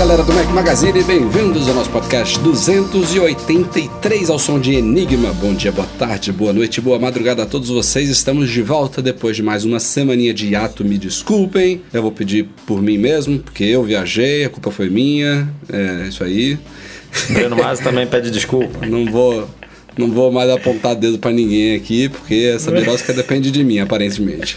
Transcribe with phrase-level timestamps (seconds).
[0.00, 5.30] Galera do Mac Magazine, bem-vindos ao nosso podcast 283 ao som de Enigma.
[5.34, 8.08] Bom dia, boa tarde, boa noite, boa madrugada a todos vocês.
[8.08, 10.86] Estamos de volta depois de mais uma semaninha de hiato.
[10.86, 15.46] Me desculpem, eu vou pedir por mim mesmo, porque eu viajei, a culpa foi minha.
[15.70, 16.58] É isso aí.
[17.28, 18.78] Breno Mas também pede desculpa.
[18.88, 19.46] Não vou,
[19.98, 24.56] não vou mais apontar dedo pra ninguém aqui, porque essa birosca depende de mim, aparentemente.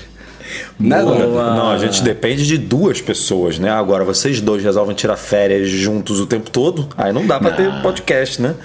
[0.80, 1.02] Né?
[1.02, 3.70] Não, a gente depende de duas pessoas, né?
[3.70, 7.82] Agora, vocês dois resolvem tirar férias juntos o tempo todo, aí não dá pra ter
[7.82, 8.56] podcast, né?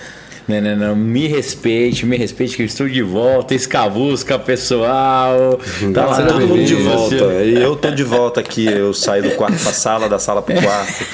[0.49, 0.97] Não, não, não.
[0.97, 3.55] Me respeite, me respeite que eu estou de volta.
[3.55, 5.61] Escavusca, pessoal.
[5.93, 7.15] Tá lá, todo mundo de volta.
[7.45, 8.65] E eu tô de volta aqui.
[8.65, 11.05] Eu saí do quarto pra sala, da sala pro quarto.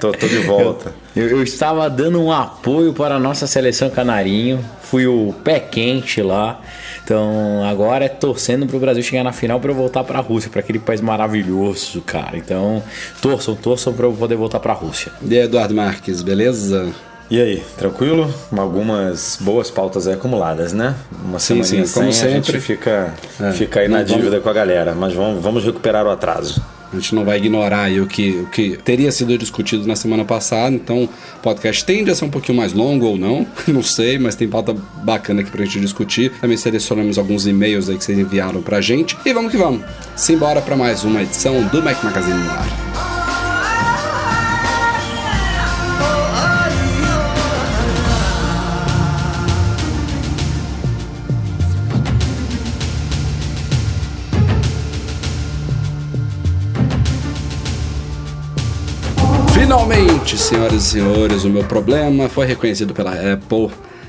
[0.00, 0.92] Tô, tô de volta.
[1.14, 4.58] Eu, eu estava dando um apoio para a nossa seleção canarinho.
[4.82, 6.60] Fui o pé quente lá.
[7.04, 10.22] Então agora é torcendo para o Brasil chegar na final para eu voltar para a
[10.22, 12.36] Rússia, para aquele país maravilhoso, cara.
[12.36, 12.82] Então
[13.20, 15.12] torçam, torçam para eu poder voltar para a Rússia.
[15.22, 16.88] E aí, Eduardo Marques, beleza?
[17.30, 18.32] E aí, tranquilo?
[18.56, 20.96] Algumas boas pautas aí acumuladas, né?
[21.24, 22.60] Uma Sim, semaninha sim, como sem, a gente sempre.
[22.60, 24.94] fica, É, fica aí não na vamos- dívida com a galera.
[24.96, 26.60] Mas vamos, vamos recuperar o atraso.
[26.92, 30.24] A gente não vai ignorar aí o que, o que teria sido discutido na semana
[30.24, 31.08] passada, então o
[31.42, 34.74] podcast tende a ser um pouquinho mais longo ou não, não sei, mas tem pauta
[35.02, 36.32] bacana aqui pra gente discutir.
[36.40, 39.16] Também selecionamos alguns e-mails aí que vocês enviaram pra gente.
[39.24, 39.82] E vamos que vamos.
[40.16, 42.89] Simbora pra mais uma edição do Mac Magazine no ar.
[60.30, 63.68] Finalmente, senhoras e senhores, o meu problema foi reconhecido pela Apple.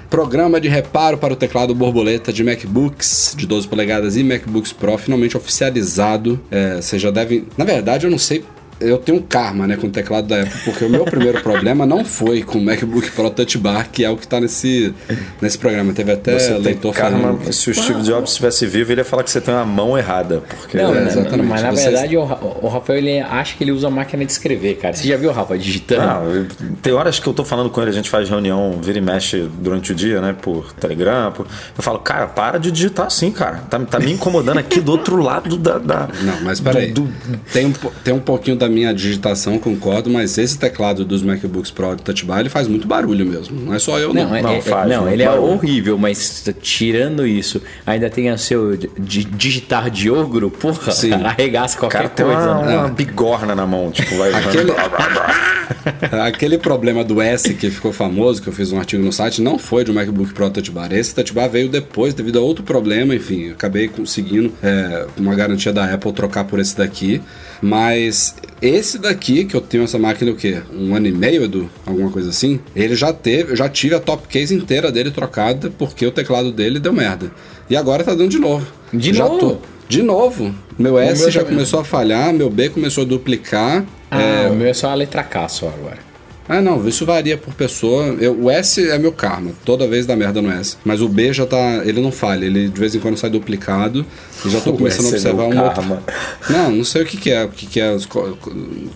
[0.09, 4.97] Programa de reparo para o teclado borboleta de MacBooks de 12 polegadas e MacBooks Pro
[4.97, 6.39] finalmente oficializado.
[6.51, 7.47] É, vocês já devem.
[7.57, 8.43] Na verdade, eu não sei.
[8.81, 11.85] Eu tenho um karma né, com o teclado da Apple, porque o meu primeiro problema
[11.85, 14.93] não foi com o MacBook Pro Touch Bar, que é o que está nesse,
[15.41, 15.93] nesse programa.
[15.93, 17.53] Teve até Você tem leitor karma, falando.
[17.53, 20.41] se o Steve Jobs estivesse vivo, ele ia falar que você tem uma mão errada.
[20.59, 21.47] Porque Não, É, não, exatamente.
[21.47, 24.75] mas na Vocês- verdade o, o Rafael ele acha que ele usa máquina de escrever,
[24.77, 24.93] cara.
[24.93, 26.01] Você já viu o Rafa digitando?
[26.01, 26.45] Ah,
[26.81, 29.47] tem horas que eu tô falando com ele, a gente faz reunião, vira e mexe
[29.59, 30.35] durante o dia, né?
[30.39, 31.31] Por Telegram.
[31.31, 31.45] por-
[31.77, 33.57] Eu falo, cara, para de digitar assim, cara.
[33.69, 35.77] Tá, tá me incomodando aqui do outro lado da.
[35.77, 36.91] da- Não, mas peraí.
[36.91, 37.09] do-
[37.53, 41.95] Tem, um, tem um pouquinho da minha digitação, concordo, mas esse teclado dos MacBooks Pro
[41.95, 43.59] de Touch Bar, ele faz muito barulho mesmo.
[43.59, 44.23] Não é só eu, não.
[44.29, 45.39] Não, é- não, é- faz, não ele é faz.
[45.39, 51.09] horrível, mas tirando isso, ainda tem o seu di- digitar de ogro, porra, Sim.
[51.11, 52.51] cara, arregaça qualquer Cara, tem coisa.
[52.51, 52.77] uma, né?
[52.77, 54.33] uma bigorna na mão, tipo, vai.
[54.33, 54.71] Aquele,
[56.25, 59.57] aquele problema do S que ficou famoso, que eu fiz um artigo no site, não
[59.57, 60.91] foi de um MacBook Pro Touch Bar.
[60.93, 65.35] Esse Touch Bar veio depois, devido a outro problema, enfim, acabei conseguindo, é, com uma
[65.35, 67.21] garantia da Apple, trocar por esse daqui.
[67.61, 70.61] Mas esse daqui, que eu tenho essa máquina, o quê?
[70.73, 71.69] Um ano e meio, Edu?
[71.85, 72.59] Alguma coisa assim?
[72.75, 76.51] Ele já teve, eu já tive a top case inteira dele trocada, porque o teclado
[76.51, 77.31] dele deu merda.
[77.69, 78.65] E agora tá dando de novo.
[78.91, 79.39] De já novo?
[79.39, 79.57] Tô.
[79.87, 80.55] De novo.
[80.77, 81.55] Meu S meu já também.
[81.55, 83.85] começou a falhar, meu B começou a duplicar.
[84.09, 86.10] Ah, é, o meu é só a letra K só agora.
[86.57, 88.07] Ah, não, isso varia por pessoa.
[88.19, 90.75] Eu- o S é meu karma, toda vez dá merda no S.
[90.83, 91.81] Mas o B já tá.
[91.85, 94.05] Ele não falha, ele de vez em quando sai duplicado.
[94.45, 95.75] E já tô começando a é observar meu um outro.
[95.81, 96.03] karma.
[96.49, 97.99] Não, não sei o que, que é, o que, que é, o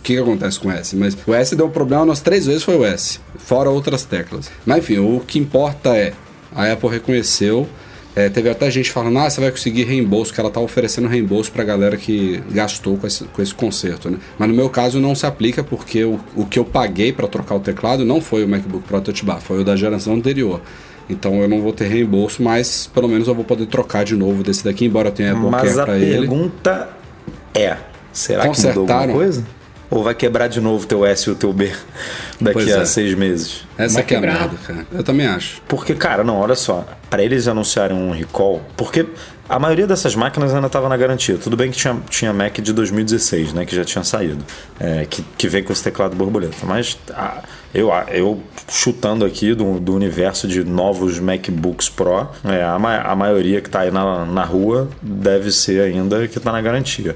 [0.03, 0.95] que, que acontece com o S.
[0.95, 3.19] Mas o S deu um problema umas três vezes, foi o S.
[3.37, 4.49] Fora outras teclas.
[4.65, 6.13] Mas enfim, o que importa é.
[6.53, 7.67] A Apple reconheceu.
[8.15, 11.51] É, teve até gente falando, ah, você vai conseguir reembolso, que ela tá oferecendo reembolso
[11.51, 14.17] pra galera que gastou com esse, com esse conserto, né?
[14.39, 17.55] Mas no meu caso não se aplica porque o, o que eu paguei pra trocar
[17.55, 20.61] o teclado não foi o MacBook Pro Touch Bar, foi o da geração anterior.
[21.09, 24.41] Então eu não vou ter reembolso, mas pelo menos eu vou poder trocar de novo
[24.43, 26.19] desse daqui, embora eu tenha Apple Mas Care a pra ele.
[26.19, 26.89] pergunta
[27.53, 27.77] é:
[28.11, 29.45] será que mudou alguma coisa?
[29.89, 31.71] Ou vai quebrar de novo teu S e o teu B
[32.41, 32.85] daqui Pois a é.
[32.85, 33.63] seis meses?
[33.77, 34.87] Essa Vai que é a merda, cara.
[34.91, 35.61] Eu também acho.
[35.67, 36.85] Porque, cara, não, olha só.
[37.09, 39.05] Para eles anunciarem um recall, porque
[39.47, 41.37] a maioria dessas máquinas ainda estava na garantia.
[41.37, 43.65] Tudo bem que tinha, tinha Mac de 2016, né?
[43.65, 44.43] Que já tinha saído.
[44.79, 46.65] é, que, que vem com esse teclado borboleta.
[46.65, 47.43] Mas ah,
[47.73, 53.15] Eu, eu chutando aqui do, do universo de novos MacBooks Pro, é, a, ma a
[53.15, 57.15] maioria que está aí na, na rua deve ser ainda que está na garantia.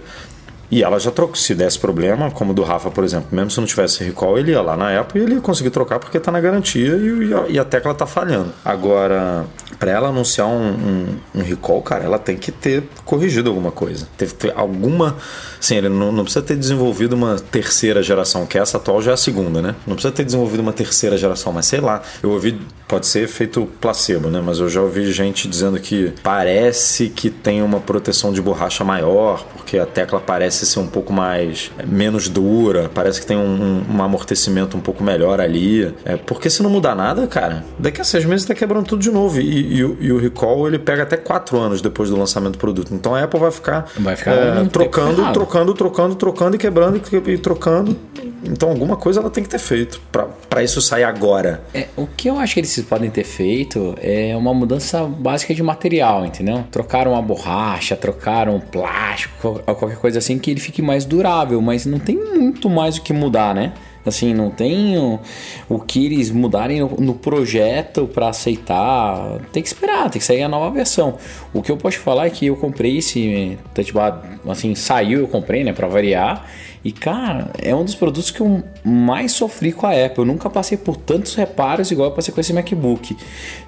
[0.72, 1.36] E ela já trocou.
[1.36, 4.52] Se desse problema, como o do Rafa, por exemplo, mesmo se não tivesse recall, ele
[4.52, 7.60] ia lá na Apple e ele ia conseguir trocar porque está na garantia e, e,
[7.60, 8.54] a, tecla está falhando.
[8.64, 9.46] Agora,
[9.80, 14.08] para ela anunciar um, um, um, recall, cara, ela tem que ter corrigido alguma coisa.
[14.18, 15.16] Teve ter alguma.
[15.60, 19.14] Sim, ele não, não, precisa ter desenvolvido uma terceira geração, que essa atual já é
[19.14, 19.76] a segunda, né?
[19.88, 22.02] Não precisa ter desenvolvido uma terceira geração, mas sei lá.
[22.22, 24.42] Eu ouvi, pode ser feito placebo, né?
[24.44, 29.46] Mas eu já ouvi gente dizendo que parece que tem uma proteção de borracha maior,
[29.56, 33.84] porque a tecla parece ser um pouco mais é, menos dura, parece que tem um,
[33.90, 35.94] um amortecimento um pouco melhor ali.
[36.06, 39.12] É, porque se não mudar nada, cara, daqui a seis meses tá quebrando tudo de
[39.12, 39.40] novo.
[39.40, 42.94] E, e, e o recall ele pega até quatro anos depois do lançamento do produto.
[42.94, 47.32] Então a Apple vai ficar, vai ficar é, trocando, trocando, trocando, trocando e quebrando e,
[47.32, 47.98] e trocando.
[48.44, 50.02] Então alguma coisa ela tem que ter feito
[50.50, 51.62] para isso sair agora.
[51.74, 55.62] É, o que eu acho que eles podem ter feito é uma mudança básica de
[55.62, 56.64] material, entendeu?
[56.72, 62.00] Trocaram a borracha, trocaram plástico, qualquer coisa assim que ele fique mais durável, mas não
[62.00, 63.74] tem muito mais o que mudar, né?
[64.06, 65.20] Assim, não tem o,
[65.68, 69.40] o que eles mudarem no, no projeto para aceitar.
[69.52, 71.18] Tem que esperar, tem que sair a nova versão.
[71.54, 75.28] O que eu posso falar é que eu comprei esse touch bar, assim, saiu, eu
[75.28, 76.46] comprei, né, para variar.
[76.84, 80.20] E cara, é um dos produtos que eu mais sofri com a Apple.
[80.20, 83.18] Eu nunca passei por tantos reparos igual eu passei com esse MacBook.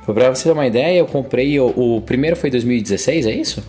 [0.05, 3.63] Pra você ter uma ideia, eu comprei o, o primeiro foi 2016, é isso?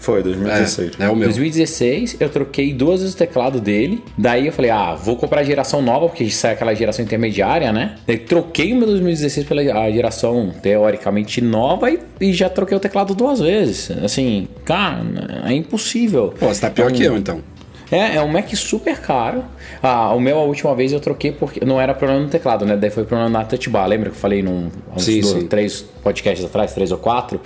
[0.00, 0.92] Foi, 2016.
[0.98, 1.28] É, é o meu.
[1.28, 4.02] 2016, eu troquei duas vezes o teclado dele.
[4.16, 7.96] Daí eu falei, ah, vou comprar a geração nova, porque sai aquela geração intermediária, né?
[8.06, 13.14] Daí troquei o meu 2016 pela geração teoricamente nova e, e já troquei o teclado
[13.14, 13.90] duas vezes.
[14.02, 15.04] Assim, cara,
[15.44, 16.34] é impossível.
[16.38, 17.42] Pô, você tá pior então, que eu então.
[17.90, 19.44] É, é um Mac super caro.
[19.82, 22.76] Ah, o meu a última vez eu troquei porque não era problema no teclado, né?
[22.76, 23.86] Daí foi problema na touch bar.
[23.86, 25.46] Lembra que eu falei num uns sim, dois, sim.
[25.46, 27.40] três podcasts atrás, três ou quatro?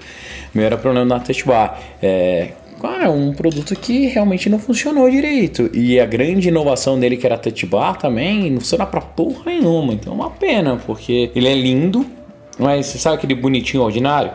[0.54, 1.80] O meu era problema na touch bar.
[2.02, 2.48] É,
[2.84, 5.70] Cara, um produto que realmente não funcionou direito.
[5.72, 9.94] E a grande inovação dele, que era touch bar, também não funciona pra porra nenhuma.
[9.94, 12.04] Então é uma pena, porque ele é lindo,
[12.58, 14.32] mas você sabe aquele bonitinho ordinário?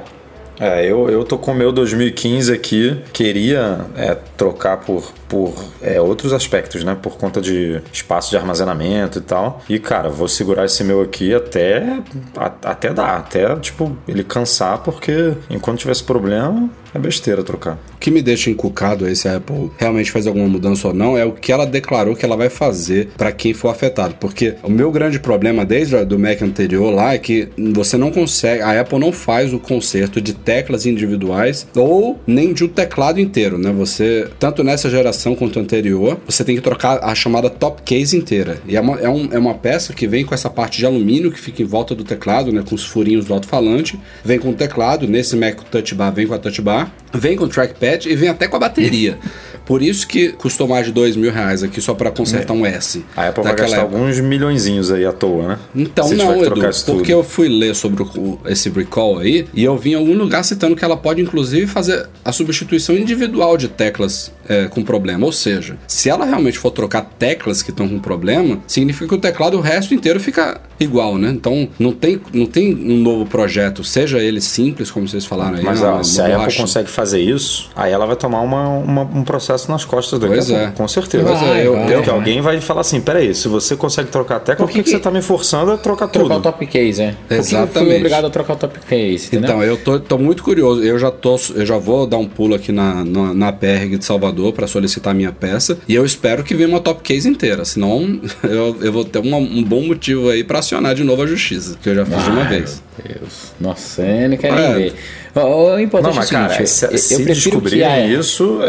[0.59, 6.02] É, eu, eu tô com o meu 2015 aqui, queria é, trocar por, por é,
[6.02, 6.98] outros aspectos, né?
[7.02, 9.62] Por conta de espaço de armazenamento e tal.
[9.70, 12.02] E, cara, vou segurar esse meu aqui até,
[12.36, 17.78] a, até dar, até, tipo, ele cansar, porque enquanto tivesse problema, é besteira trocar.
[17.94, 21.18] O que me deixa encucado aí se a Apple realmente faz alguma mudança ou não
[21.18, 24.16] é o que ela declarou que ela vai fazer para quem for afetado.
[24.20, 28.12] Porque o meu grande problema desde o do Mac anterior lá é que você não
[28.12, 33.20] consegue, a Apple não faz o conserto de teclas individuais ou nem de um teclado
[33.20, 33.72] inteiro, né?
[33.72, 38.60] Você, tanto nessa geração quanto anterior, você tem que trocar a chamada top case inteira.
[38.68, 41.31] E é uma, é, um, é uma peça que vem com essa parte de alumínio
[41.31, 42.63] que fica em volta do teclado, né?
[42.68, 44.00] Com os furinhos do alto-falante.
[44.24, 47.44] Vem com o teclado, nesse Mac Touch Bar vem com a Touch Bar, vem com
[47.45, 49.18] o trackpad e vem até com a bateria.
[49.66, 53.06] Por isso que custou mais de dois mil reais aqui só para consertar um S.
[53.16, 53.98] A Apple vai gastar época.
[53.98, 55.60] alguns milhõezinhos aí à toa, né?
[55.75, 59.77] Então Se não, Edu, porque eu fui ler sobre o- esse recall aí e eu
[59.77, 64.31] vi em algum lugar citando que ela pode inclusive fazer a substituição individual de teclas
[64.50, 65.25] é, com problema.
[65.25, 69.18] Ou seja, se ela realmente for trocar teclas que estão com problema, significa que o
[69.19, 71.30] teclado o resto inteiro fica igual, né?
[71.30, 75.64] Então não tem, não tem um novo projeto, seja ele simples, como vocês falaram aí.
[75.64, 78.68] Mas uma- ó, uma se a Apple consegue fazer isso, aí ela vai tomar uma,
[78.69, 80.71] uma- um processo nas costas daqui Pois é.
[80.76, 81.23] com certeza.
[81.26, 84.40] Pois é, eu- vai, eu- alguém vai falar assim, peraí, se você consegue trocar a
[84.40, 86.26] tecla, por que, que que você que- tá me forçando a trocar tudo?
[86.26, 87.12] Trocar o top case, é.
[87.12, 87.95] Por que eu fui Exatamente.
[87.97, 89.50] obrigado a trocar o top case, entendeu?
[89.50, 90.81] Então, eu tô, tô muito curioso.
[90.81, 94.06] Eu já, tô, eu já vou dar um pulo aqui na, na, na PRG de
[94.06, 95.78] Salvador para solicitar minha peça.
[95.88, 97.64] E eu espero que venha uma top case inteira.
[97.66, 101.28] Senão, eu, eu vou ter uma- um bom motivo aí para acionar de novo a
[101.28, 101.78] justiça.
[101.81, 102.81] Que eu já fiz de uma Ai, vez.
[103.04, 103.54] Meu Deus.
[103.60, 104.68] Nossa, eu não quero É.
[104.76, 104.96] nem ver.
[105.36, 108.06] O importante Não, mas é o cara, seguinte, se, eu, se eu descobrirem a...
[108.08, 108.60] isso,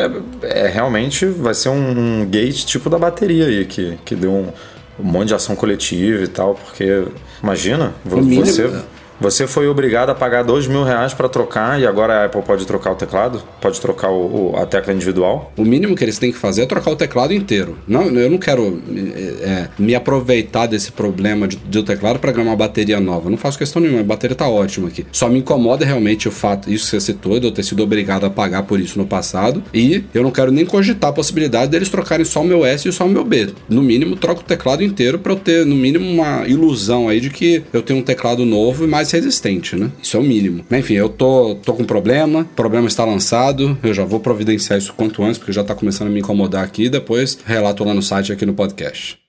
[0.43, 4.31] é, é realmente vai ser um, um gate tipo da bateria aí, que, que deu
[4.31, 4.49] um,
[5.01, 7.05] um monte de ação coletiva e tal, porque
[7.43, 8.45] imagina, vo- O mínimo-
[9.21, 12.67] você, foi obrigado a pagar dois mil reais para trocar e agora a Apple pode
[12.67, 15.53] trocar o teclado, pode trocar o, o- a tecla individual.
[15.57, 17.77] O mínimo que eles têm que fazer é trocar o teclado inteiro.
[17.87, 18.81] Não, eu não quero
[19.45, 23.29] é, é, me aproveitar desse problema de, do teclado para ganhar uma bateria nova.
[23.31, 25.05] Não faço questão nenhuma, a bateria tá ótima aqui.
[25.13, 28.25] Só me incomoda realmente o fato, isso que você citou, de eu ter sido obrigado
[28.25, 29.63] a pagar por isso no passado.
[29.75, 32.93] E eu não quero nem cogitar a possibilidade deles trocarem só o meu S e
[32.93, 33.51] só o meu B.
[33.69, 37.31] No mínimo, troco o teclado inteiro para eu ter, no mínimo, uma ilusão aí de
[37.31, 39.91] que eu tenho um teclado novo e mais resistente, né?
[40.03, 40.65] Isso é o mínimo.
[40.71, 44.93] Enfim, eu tô, tô com problema, o problema está lançado, eu já vou providenciar isso
[44.95, 48.33] quanto antes, porque já tá começando a me incomodar aqui, depois relato lá no site
[48.33, 49.20] aqui no podcast.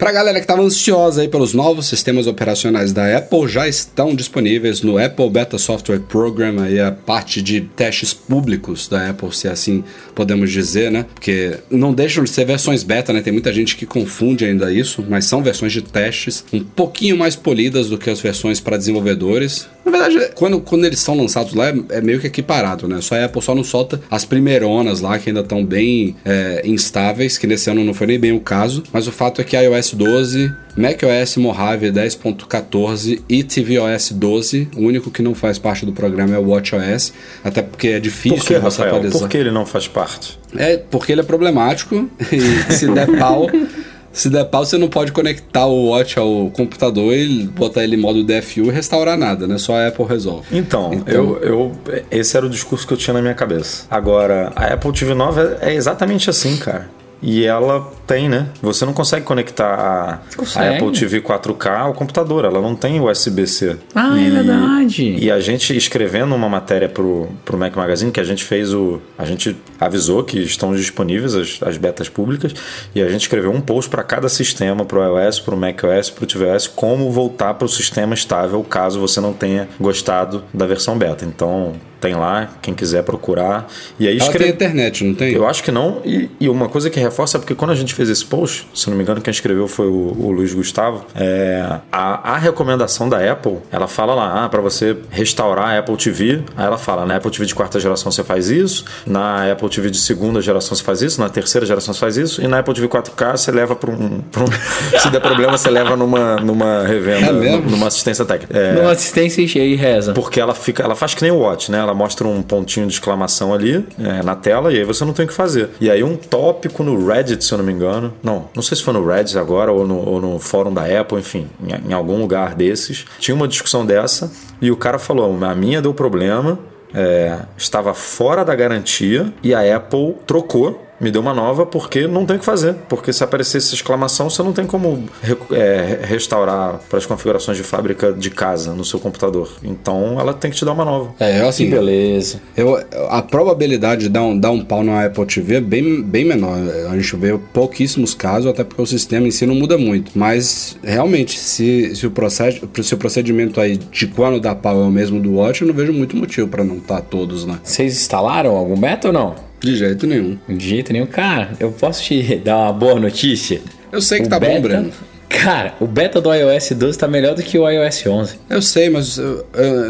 [0.00, 4.80] Pra galera que tava ansiosa aí pelos novos sistemas operacionais da Apple, já estão disponíveis
[4.80, 9.84] no Apple Beta Software Program, aí a parte de testes públicos da Apple, se assim
[10.14, 11.04] podemos dizer, né?
[11.12, 13.20] Porque não deixam de ser versões beta, né?
[13.20, 17.36] Tem muita gente que confunde ainda isso, mas são versões de testes um pouquinho mais
[17.36, 19.68] polidas do que as versões para desenvolvedores.
[19.90, 23.00] Na verdade, quando, quando eles são lançados lá, é, é meio que equiparado, né?
[23.00, 27.36] Só a Apple só não solta as primeironas lá, que ainda estão bem é, instáveis,
[27.36, 28.82] que nesse ano não foi nem bem o caso.
[28.92, 35.10] Mas o fato é que iOS 12, macOS Mojave 10.14 e tvOS 12, o único
[35.10, 38.54] que não faz parte do programa é o WatchOS, até porque é difícil Por que,
[38.54, 38.96] você Rafael?
[38.96, 39.20] atualizar.
[39.20, 40.38] Por que ele não faz parte?
[40.56, 43.48] É porque ele é problemático e se der pau.
[44.12, 47.98] Se der pau, você não pode conectar o Watch ao computador e botar ele em
[48.00, 49.56] modo DFU e restaurar nada, né?
[49.56, 50.46] Só a Apple resolve.
[50.50, 51.72] Então, Então- Eu, eu,
[52.10, 53.84] esse era o discurso que eu tinha na minha cabeça.
[53.90, 56.88] Agora, a Apple TV nova é exatamente assim, cara.
[57.22, 58.48] E ela tem, né?
[58.62, 60.76] Você não consegue conectar a, a Consegue.
[60.76, 62.44] Apple TV 4K ao computador.
[62.44, 63.76] Ela não tem USB-C.
[63.94, 65.16] Ah, é verdade.
[65.18, 69.00] E a gente escrevendo uma matéria pro, pro Mac Magazine, que a gente fez o.
[69.18, 72.54] A gente avisou que estão disponíveis as, as betas públicas.
[72.94, 76.66] E a gente escreveu um post para cada sistema, pro iOS, pro macOS, pro tvOS,
[76.66, 81.24] como voltar pro sistema estável caso você não tenha gostado da versão beta.
[81.24, 83.66] Então tem lá, quem quiser procurar.
[83.98, 84.50] E aí Ela tem escreve.
[84.52, 85.32] internet, não tem?
[85.32, 86.00] Eu acho que não.
[86.04, 88.88] E, e uma coisa que reforça é porque quando a gente fez esse post, se
[88.88, 91.04] não me engano, quem escreveu foi o, o Luiz Gustavo.
[91.14, 95.96] é, a, a recomendação da Apple, ela fala lá, ah, para você restaurar a Apple
[95.96, 96.42] TV.
[96.56, 99.90] Aí ela fala, na Apple TV de quarta geração você faz isso, na Apple TV
[99.90, 102.74] de segunda geração você faz isso, na terceira geração você faz isso, e na Apple
[102.74, 104.20] TV 4K você leva para um.
[104.20, 104.46] pra um-
[104.98, 107.70] se der problema, você leva numa, numa revenda, É mesmo?
[107.70, 108.56] numa assistência técnica.
[108.58, 110.12] É, Numa assistência e reza.
[110.12, 111.78] porque ela fica, ela faz que nem o Watch, né?
[111.78, 115.24] Ela mostra um pontinho de exclamação ali é, na tela e aí você não tem
[115.24, 115.70] o que fazer.
[115.80, 118.82] E aí um tópico no Reddit, se eu não me engano, não, não sei se
[118.82, 122.20] foi no Reddit agora ou no, ou no fórum da Apple, enfim, em, em algum
[122.20, 124.30] lugar desses, tinha uma discussão dessa
[124.60, 126.58] e o cara falou: a minha deu problema,
[126.94, 130.86] é, estava fora da garantia e a Apple trocou.
[131.00, 132.74] Me deu uma nova porque não tem o que fazer.
[132.88, 137.56] Porque se aparecer essa exclamação, você não tem como re- é, restaurar para as configurações
[137.56, 139.48] de fábrica de casa no seu computador.
[139.64, 141.14] Então ela tem que te dar uma nova.
[141.18, 142.40] É, eu Que assim, beleza.
[142.56, 142.76] eu,
[143.08, 146.58] a probabilidade de dar um, dar um pau na Apple TV é bem, bem menor.
[146.90, 150.12] A gente vê pouquíssimos casos, até porque o sistema em si não muda muito.
[150.14, 154.84] Mas, realmente, se, se, o, proced, se o procedimento aí de quando dá pau é
[154.84, 157.58] o mesmo do Watch, eu não vejo muito motivo para não estar todos lá.
[157.62, 159.49] Vocês instalaram algum beta ou não?
[159.60, 160.38] De jeito nenhum.
[160.48, 161.06] De jeito nenhum.
[161.06, 163.60] Cara, eu posso te dar uma boa notícia?
[163.92, 164.92] Eu sei que O tá bom, beta- Breno.
[165.28, 168.34] Cara, o beta do iOS 12 tá melhor do que o iOS 11.
[168.50, 169.16] Eu sei, mas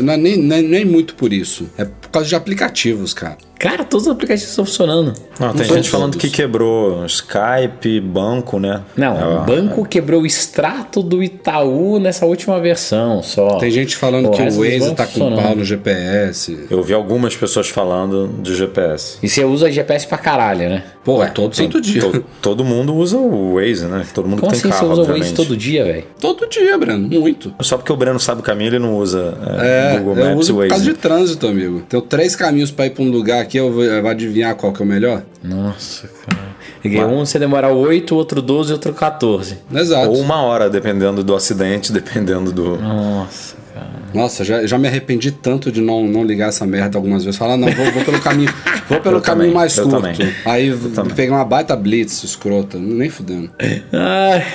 [0.02, 1.66] não, é nem, nem, nem muito por isso.
[1.78, 3.38] É por causa de aplicativos, cara.
[3.60, 5.12] Cara, todos os aplicativos estão funcionando.
[5.38, 8.80] Não, tem gente falando que quebrou Skype, banco, né?
[8.96, 13.58] Não, É, o banco quebrou o extrato do Itaú nessa última versão só.
[13.58, 15.42] Tem gente falando O que o Waze tá com funcionando.
[15.42, 16.66] pau no GPS.
[16.70, 19.18] Eu vi algumas pessoas falando de GPS.
[19.22, 20.82] E você usa GPS pra caralho, né?
[21.04, 22.00] Pô, todo santo dia.
[22.00, 24.04] To- todo mundo usa o Waze, né?
[24.14, 26.04] Todo mundo Como que tem assim carro, você usa o Waze todo dia, velho?
[26.18, 27.08] Todo dia, Breno.
[27.08, 27.52] Muito.
[27.60, 30.40] Só porque o Breno sabe o caminho, ele não usa é, É, Google eu Maps
[30.40, 30.92] uso e por causa Waze.
[30.96, 31.82] de trânsito, amigo.
[31.88, 34.72] Tenho três caminhos pra ir pra um lugar aqui, eu vou, eu vou adivinhar qual
[34.72, 35.24] que é o melhor?
[35.42, 36.50] Nossa, cara.
[36.80, 39.58] Porque um você demora 8, outro 12 e outro 14.
[39.74, 40.08] Exato.
[40.08, 42.76] Ou uma hora, dependendo do acidente, dependendo do.
[42.76, 43.90] Nossa, cara.
[44.14, 47.36] Nossa, já, já me arrependi tanto de não, não ligar essa merda algumas vezes.
[47.36, 48.52] Falar, não, vou, vou pelo caminho,
[48.88, 49.90] vou pelo Eu caminho também, mais curto.
[49.90, 50.16] também.
[50.46, 50.74] Aí
[51.14, 53.50] peguei uma baita blitz escrota, nem fudendo.
[53.92, 54.46] Ai.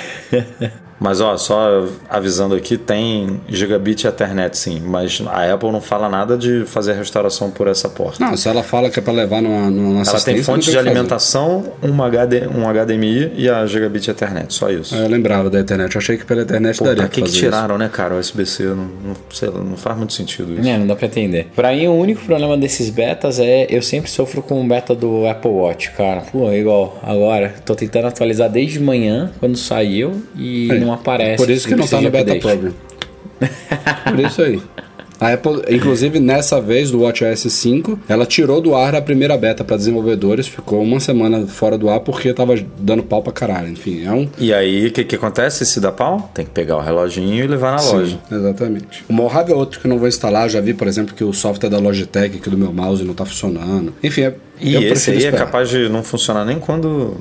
[0.98, 6.36] Mas ó, só avisando aqui, tem gigabit Ethernet sim, mas a Apple não fala nada
[6.36, 8.24] de fazer restauração por essa porta.
[8.24, 10.34] Não, se ela fala que é pra levar numa, numa Ela assistência...
[10.34, 14.94] tem fonte de alimentação, uma HD, um HDMI e a gigabit Ethernet, só isso.
[14.94, 17.30] Ah, Eu lembrava da internet, eu achei que pela internet Pô, daria pra que, que
[17.30, 18.64] tiraram, né, cara, o USB-C?
[18.64, 20.66] Não, não, sei lá, não faz muito sentido isso.
[20.68, 21.48] É, não dá pra entender.
[21.54, 25.26] Pra mim, o único problema desses betas é eu sempre sofro com o beta do
[25.26, 26.22] Apple Watch, cara.
[26.32, 27.54] Pô, é igual agora.
[27.64, 31.36] Tô tentando atualizar desde manhã, quando saiu, e É, não aparece.
[31.36, 32.40] Por isso que não tá no Beta update.
[32.42, 32.72] Program.
[34.04, 34.60] Por isso aí.
[35.18, 39.64] A Apple, inclusive nessa vez do WatchOS 5, ela tirou do ar a primeira beta
[39.64, 43.68] para desenvolvedores, ficou uma semana fora do ar porque tava dando pau pra caralho.
[43.70, 44.28] Enfim, é um.
[44.38, 46.30] E aí, o que, que acontece se dá pau?
[46.34, 48.18] Tem que pegar o reloginho e levar na loja.
[48.28, 49.04] Sim, exatamente.
[49.08, 50.50] O Mojave é outro que eu não vou instalar.
[50.50, 53.24] Já vi, por exemplo, que o software da Logitech aqui do meu mouse não tá
[53.24, 53.94] funcionando.
[54.04, 55.46] Enfim, é, E eu esse aí é esperar.
[55.46, 57.16] capaz de não funcionar nem quando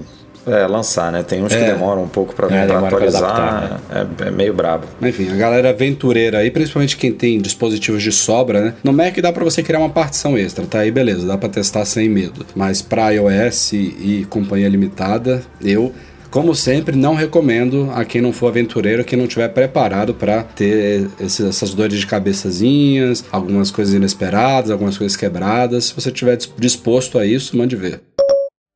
[0.47, 1.23] é, lançar, né?
[1.23, 1.73] Tem uns que É.
[1.73, 3.81] demoram um pouco pra, É, pra demora pra atualizar.
[4.23, 4.85] é, é meio brabo.
[5.01, 8.73] Enfim, a galera aventureira aí, principalmente quem tem dispositivos de sobra, né?
[8.83, 10.79] No Mac dá pra você criar uma partição extra, tá?
[10.79, 12.45] Aí beleza, dá pra testar sem medo.
[12.55, 15.93] Mas pra iOS e, companhia limitada, eu
[16.31, 21.07] como sempre, não recomendo a quem não for aventureiro, quem não estiver preparado para ter
[21.17, 25.85] esse, essas dores de cabeçazinhas, algumas coisas inesperadas, algumas coisas quebradas.
[25.85, 28.01] Se você estiver disposto a isso, mande ver.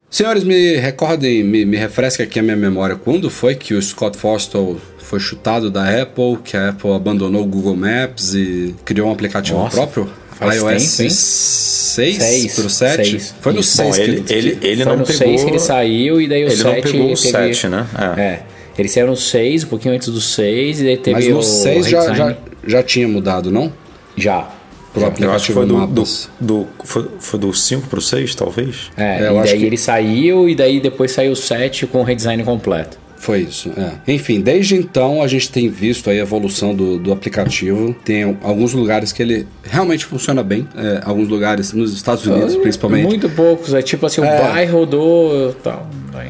[0.10, 2.96] Senhores, me recordem, me, me refresquem aqui a minha memória.
[2.96, 7.46] Quando foi que o Scott Forstall foi chutado da Apple, que a Apple abandonou o
[7.46, 10.10] Google Maps e criou um aplicativo Nossa, próprio?
[10.32, 11.10] faz iOS tempo, hein?
[11.10, 11.14] 6
[11.90, 13.06] Seis, pro 7?
[13.10, 13.36] seis.
[13.42, 13.76] Foi no Isso.
[13.78, 15.28] 6 Bom, que ele, ele, ele Foi não no pegou.
[15.28, 17.54] 6 que ele saiu e daí o ele 7 não pegou o teve...
[17.54, 17.88] 7, né?
[18.18, 18.22] É.
[18.22, 18.44] É.
[18.78, 21.44] Ele saiu no 6, um pouquinho antes do 6, e daí teve Mas o no
[21.44, 23.74] 6 já, já, já tinha mudado, não?
[24.16, 24.50] Já.
[24.94, 26.30] Pro Eu acho que aplicativo foi do, do, Mapas.
[26.40, 28.92] do, foi, foi do 5 pro 6, talvez?
[28.98, 32.04] É, É, e daí que- ele saiu e daí depois saiu o 7 com o
[32.04, 32.98] redesign completo.
[33.22, 34.14] Foi isso, é.
[34.14, 37.94] Enfim, desde então a gente tem visto aí a evolução do, do aplicativo.
[38.06, 40.66] Tem alguns lugares que ele realmente funciona bem.
[40.74, 43.04] é, alguns lugares, nos Estados Unidos principalmente.
[43.06, 44.42] Muito poucos, é tipo assim, o É.
[44.42, 45.54] bairro do.
[45.62, 45.86] Tal,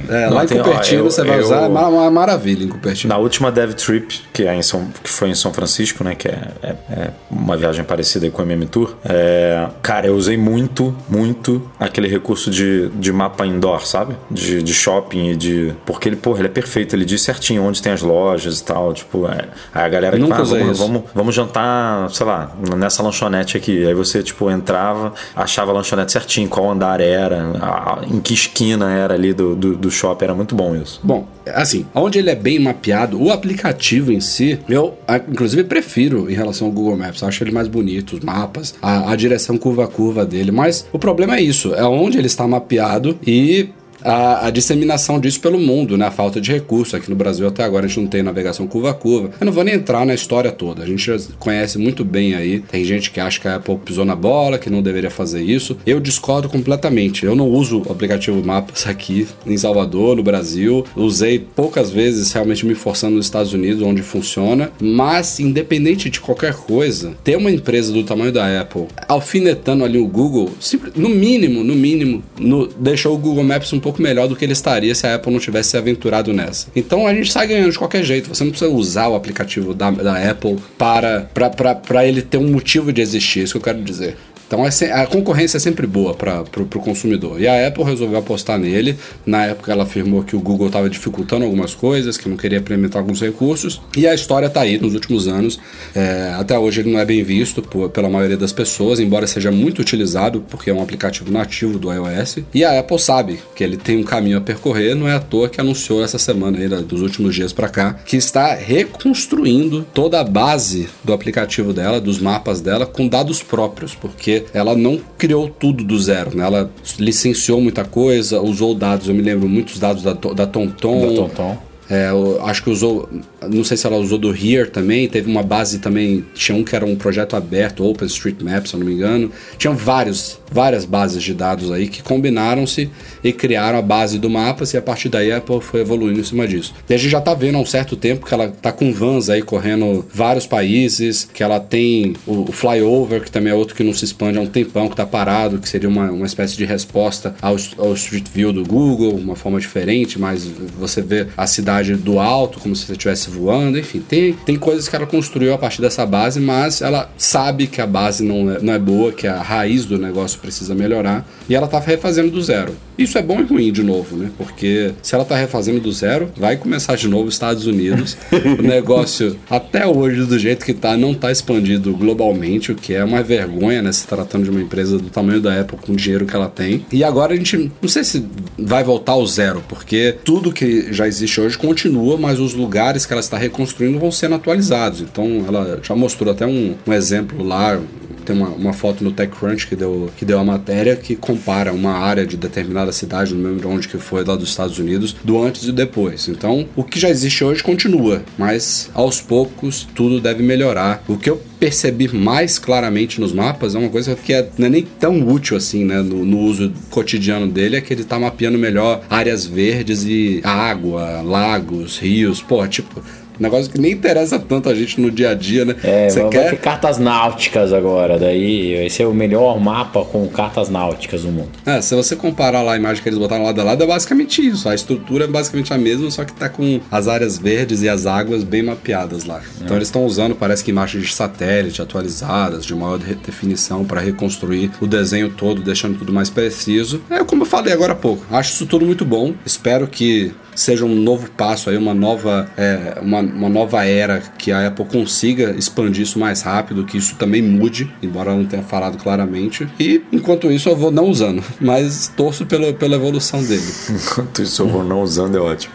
[0.09, 2.11] É, Não, lá em tem- ó, Cupertino eu- você vai eu- usar, é uma, uma
[2.11, 3.13] maravilha em Cupertino.
[3.13, 6.15] Na última Dev Trip, que, é em São, que foi em São Francisco, né?
[6.15, 8.95] Que é, é- é uma viagem parecida aí com o MM Tour.
[9.05, 14.15] é, cara, eu usei muito, muito aquele recurso de, de mapa indoor, sabe?
[14.29, 15.73] De, de shopping e de.
[15.85, 18.93] Porque ele, porra, ele é perfeito, ele diz certinho onde tem as lojas e tal.
[18.93, 20.87] Tipo, é, aí a galera que Nunca fala, usei vamos, isso.
[20.87, 23.85] vamos, vamos jantar, sei lá, nessa lanchonete aqui.
[23.87, 28.91] Aí você, tipo, entrava, achava a lanchonete certinho, qual andar era, a- em que esquina
[28.91, 30.25] era ali do, do, do shopping.
[30.25, 30.99] Era muito bom isso.
[31.03, 34.97] Bom, assim, onde ele é bem mapeado, o aplicativo em si, eu
[35.29, 37.23] inclusive prefiro em relação ao Google Maps.
[37.23, 40.51] Acho ele mais bonito, os mapas, a, a direção curva a curva dele.
[40.51, 43.69] Mas o problema é isso, é onde ele está mapeado e.
[44.03, 46.07] A, a disseminação disso pelo mundo, né?
[46.07, 46.95] A falta de recurso.
[46.95, 49.31] Aqui no Brasil até agora a gente não tem navegação curva a curva.
[49.39, 50.83] Eu não vou nem entrar na história toda.
[50.83, 52.59] A gente conhece muito bem aí.
[52.59, 55.77] Tem gente que acha que a Apple pisou na bola, que não deveria fazer isso.
[55.85, 57.25] Eu discordo completamente.
[57.25, 60.85] Eu não uso o aplicativo Mapas aqui em Salvador, no Brasil.
[60.95, 64.71] Usei poucas vezes, realmente me forçando nos Estados Unidos, onde funciona.
[64.79, 70.07] Mas, independente de qualquer coisa, ter uma empresa do tamanho da Apple alfinetando ali o
[70.07, 70.49] Google,
[70.95, 74.53] no mínimo, no mínimo, no- deixou o Google Maps um pouco melhor do que ele
[74.53, 76.67] estaria se a Apple não tivesse se aventurado nessa.
[76.75, 78.29] Então a gente sai ganhando de qualquer jeito.
[78.29, 82.37] Você não precisa usar o aplicativo da, da Apple para, para, para, para ele ter
[82.37, 84.17] um motivo de existir, é isso que eu quero dizer.
[84.49, 87.39] Então é a concorrência é sempre boa para o consumidor.
[87.39, 88.97] E a Apple resolveu apostar nele.
[89.23, 92.99] Na época ela afirmou que o Google estava dificultando algumas coisas, que não queria implementar
[92.99, 93.79] alguns recursos.
[93.95, 95.59] E a história está aí nos últimos anos.
[95.93, 99.51] É, até hoje ele não é bem visto por- pela maioria das pessoas, embora seja
[99.51, 102.39] muito utilizado, porque é um aplicativo nativo do iOS.
[102.51, 105.47] E a Apple sabe que ele tem um caminho a percorrer, não é à toa
[105.47, 110.23] que anunciou essa semana aí, dos últimos dias para cá, que está reconstruindo toda a
[110.23, 115.83] base do aplicativo dela, dos mapas dela, com dados próprios, porque ela não criou tudo
[115.83, 116.45] do zero, né?
[116.45, 121.27] Ela licenciou muita coisa, usou dados, eu me lembro muitos dados da, da TomTom.
[121.27, 121.68] Da.
[121.89, 122.09] É,
[122.43, 123.09] acho que usou,
[123.49, 126.75] não sei se ela usou do Here também, teve uma base também, tinha um que
[126.75, 129.31] era um projeto aberto, OpenStreetMap, se eu não me engano.
[129.57, 132.89] Tinham vários, várias bases de dados aí que combinaram-se
[133.23, 136.23] e criaram a base do mapas e a partir daí a Apple foi evoluindo em
[136.23, 136.75] cima disso.
[136.87, 139.29] E a gente já tá vendo há um certo tempo que ela tá com vans
[139.29, 143.83] aí correndo vários países, que ela tem o, o Flyover, que também é outro que
[143.83, 146.65] não se expande há um tempão, que tá parado, que seria uma, uma espécie de
[146.65, 150.45] resposta ao, ao Street View do Google, uma forma diferente, mas
[150.77, 154.87] você vê a cidade do alto, como se você estivesse voando, enfim, tem, tem coisas
[154.87, 158.59] que ela construiu a partir dessa base, mas ela sabe que a base não é,
[158.59, 162.41] não é boa, que a raiz do negócio precisa melhorar, e ela tá refazendo do
[162.41, 162.75] zero.
[162.99, 164.29] Isso é bom e ruim de novo, né?
[164.37, 168.17] Porque se ela tá refazendo do zero, vai começar de novo os Estados Unidos.
[168.29, 173.01] o negócio, até hoje, do jeito que tá, não tá expandido globalmente, o que é
[173.01, 173.89] uma vergonha, né?
[173.93, 176.85] Se tratando de uma empresa do tamanho da Apple, com o dinheiro que ela tem.
[176.91, 178.25] E agora a gente, não sei se
[178.57, 183.13] vai voltar ao zero, porque tudo que já existe hoje continua, mas os lugares que
[183.13, 185.01] ela está reconstruindo vão sendo atualizados.
[185.01, 187.79] Então ela já mostrou até um, um exemplo lá,
[188.25, 191.91] tem uma, uma foto no TechCrunch que deu, que deu a matéria que compara uma
[191.91, 195.67] área de determinada cidade, não lembro onde que foi, lá dos Estados Unidos, do antes
[195.67, 196.27] e depois.
[196.27, 201.03] Então, o que já existe hoje continua, mas aos poucos tudo deve melhorar.
[201.07, 204.69] O que eu percebi mais claramente nos mapas é uma coisa que é, não é
[204.69, 208.57] nem tão útil assim, né, no, no uso cotidiano dele, é que ele tá mapeando
[208.57, 211.21] melhor áreas verdes e água,
[211.59, 213.01] lagos, rios, pô, tipo,
[213.39, 215.73] negócio que nem interessa tanto a gente no dia a dia, né?
[215.81, 220.27] É, Você vai quer ter cartas náuticas agora, daí esse é o melhor mapa com
[220.27, 221.49] cartas náuticas do mundo.
[221.65, 224.45] É, se você comparar lá a imagem que eles botaram lado a lado, é basicamente
[224.45, 224.67] isso.
[224.67, 228.05] A estrutura é basicamente a mesma, só que tá com as áreas verdes e as
[228.05, 229.41] águas bem mapeadas lá.
[229.61, 234.01] Então eles estão usando, parece que imagens de satélite atualizadas, de maior de- definição, para
[234.01, 237.01] reconstruir o desenho todo, deixando tudo mais preciso.
[237.09, 238.25] É como eu falei agora há pouco.
[238.29, 239.33] Acho isso tudo muito bom.
[239.45, 244.51] Espero que seja um novo passo aí, uma nova, é, uma, uma nova era que
[244.51, 248.97] a Apple consiga expandir isso mais rápido, que isso também mude, embora não tenha falado
[248.97, 249.65] claramente.
[249.79, 253.63] E enquanto isso eu vou não usando, mas torço pela, pela evolução dele.
[253.89, 255.73] Enquanto isso eu vou não usando é ótimo.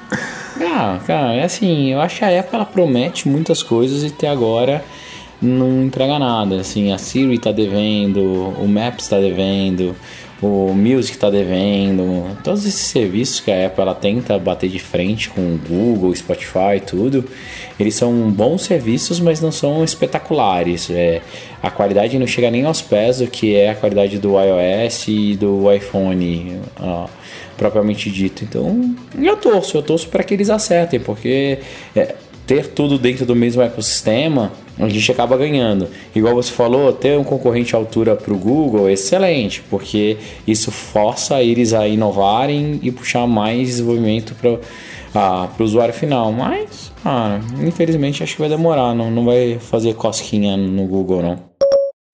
[0.61, 4.29] Ah, cara, é assim, eu acho que a Apple ela promete muitas coisas e até
[4.29, 4.85] agora
[5.41, 6.61] não entrega nada.
[6.61, 9.97] Assim, a Siri tá devendo, o Maps tá devendo,
[10.45, 12.37] o Music tá devendo.
[12.43, 16.81] Todos esses serviços que a Apple ela tenta bater de frente com o Google, Spotify,
[16.85, 17.25] tudo,
[17.79, 20.91] eles são bons serviços, mas não são espetaculares.
[20.91, 21.23] É,
[21.63, 25.35] a qualidade não chega nem aos pés do que é a qualidade do iOS e
[25.35, 26.61] do iPhone.
[26.81, 27.07] ó,
[27.57, 28.45] propriamente dito.
[28.45, 31.59] Então, eu torço, eu torço para que eles acertem, porque
[31.95, 32.15] é,
[32.47, 35.89] ter tudo dentro do mesmo ecossistema, a gente acaba ganhando.
[36.15, 40.71] Igual você falou, ter um concorrente à altura para o Google é excelente, porque isso
[40.71, 44.59] força eles a inovarem e puxar mais desenvolvimento para
[45.15, 46.33] ah, o usuário final.
[46.33, 51.54] Mas, ah, infelizmente, acho que vai demorar, não, não vai fazer cosquinha no Google, não.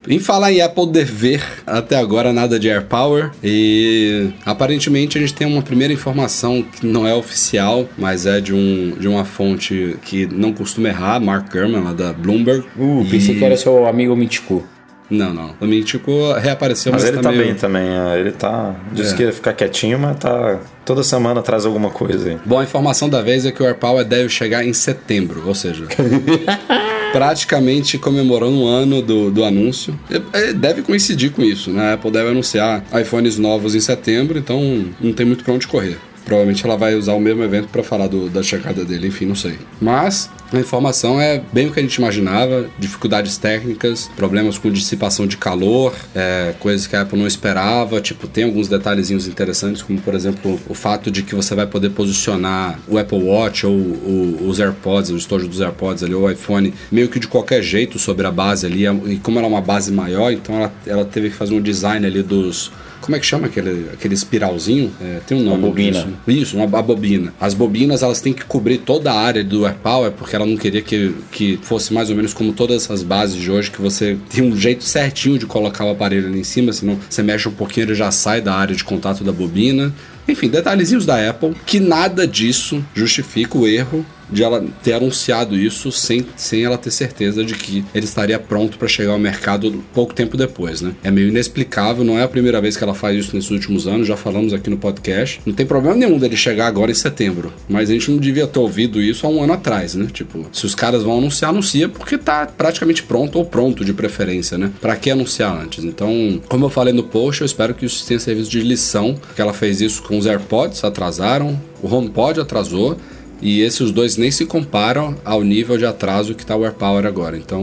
[0.07, 5.45] Em falar em Apple dever, até agora nada de AirPower e aparentemente a gente tem
[5.45, 10.25] uma primeira informação que não é oficial, mas é de, um, de uma fonte que
[10.25, 12.65] não costuma errar, Mark Gurman, lá da Bloomberg.
[12.75, 14.63] Uh, pensei E- que era seu amigo Mítico.
[15.07, 15.53] Não, não.
[15.61, 17.43] O Mítico reapareceu, Mas mas, ele tá tá meio...
[17.45, 17.83] bem também.
[17.87, 18.73] é, Ele tá.
[18.93, 19.17] Disse É.
[19.17, 20.57] que ia ficar quietinho, mas tá.
[20.85, 22.37] Toda semana traz alguma coisa aí.
[22.45, 25.83] Bom, a informação da vez é que o AirPower deve chegar em setembro, ou seja,
[27.11, 29.97] praticamente comemorando um ano do, do anúncio.
[30.09, 31.91] E Deve coincidir com isso, né?
[31.91, 35.97] A Apple deve anunciar iPhones novos em setembro, então não tem muito pra onde correr.
[36.25, 39.35] Provavelmente ela vai usar o mesmo evento pra falar do- da chegada dele, enfim, não
[39.35, 39.55] sei.
[39.81, 45.25] Mas a informação é bem o que a gente imaginava: dificuldades técnicas, problemas com dissipação
[45.27, 47.99] de calor, é, coisas que a Apple não esperava.
[48.01, 51.89] Tipo, tem alguns detalhezinhos interessantes, como por exemplo o fato de que você vai poder
[51.91, 56.31] posicionar o Apple Watch ou o- os AirPods, o estojo dos AirPods ali, ou o
[56.31, 58.85] iPhone, meio que de qualquer jeito sobre a base ali.
[59.11, 62.05] E como ela é uma base maior, então ela, ela teve que fazer um design
[62.05, 62.71] ali dos.
[63.01, 64.91] Como é que chama aquele, aquele espiralzinho?
[65.01, 65.61] É, tem um nome.
[65.63, 65.99] bobina.
[65.99, 66.07] disso.
[66.27, 67.33] Isso, uma a bobina.
[67.39, 70.81] As bobinas elas têm que cobrir toda a área do AirPower porque ela não queria
[70.81, 74.43] que, que fosse mais ou menos como todas essas bases de hoje, que você tem
[74.43, 77.85] um jeito certinho de colocar o aparelho ali em cima, senão você mexe um pouquinho
[77.85, 79.93] ele já sai da área de contato da bobina.
[80.27, 85.91] Enfim, detalhezinhos da Apple, que nada disso justifica o erro de ela ter anunciado isso
[85.91, 90.13] sem, sem ela ter certeza de que ele estaria pronto para chegar ao mercado pouco
[90.13, 90.93] tempo depois, né?
[91.03, 94.07] É meio inexplicável, não é a primeira vez que ela faz isso nesses últimos anos,
[94.07, 95.41] já falamos aqui no podcast.
[95.45, 98.59] Não tem problema nenhum dele chegar agora em setembro, mas a gente não devia ter
[98.59, 100.07] ouvido isso há um ano atrás, né?
[100.11, 104.57] Tipo, se os caras vão anunciar, anuncia porque tá praticamente pronto ou pronto de preferência,
[104.57, 104.71] né?
[104.79, 105.83] Pra que anunciar antes?
[105.83, 109.41] Então, como eu falei no post, eu espero que isso tenha serviço de lição, que
[109.41, 112.97] ela fez isso com os AirPods, atrasaram, o HomePod atrasou,
[113.41, 117.37] e esses dois nem se comparam ao nível de atraso que tá o AirPower agora.
[117.37, 117.61] Então,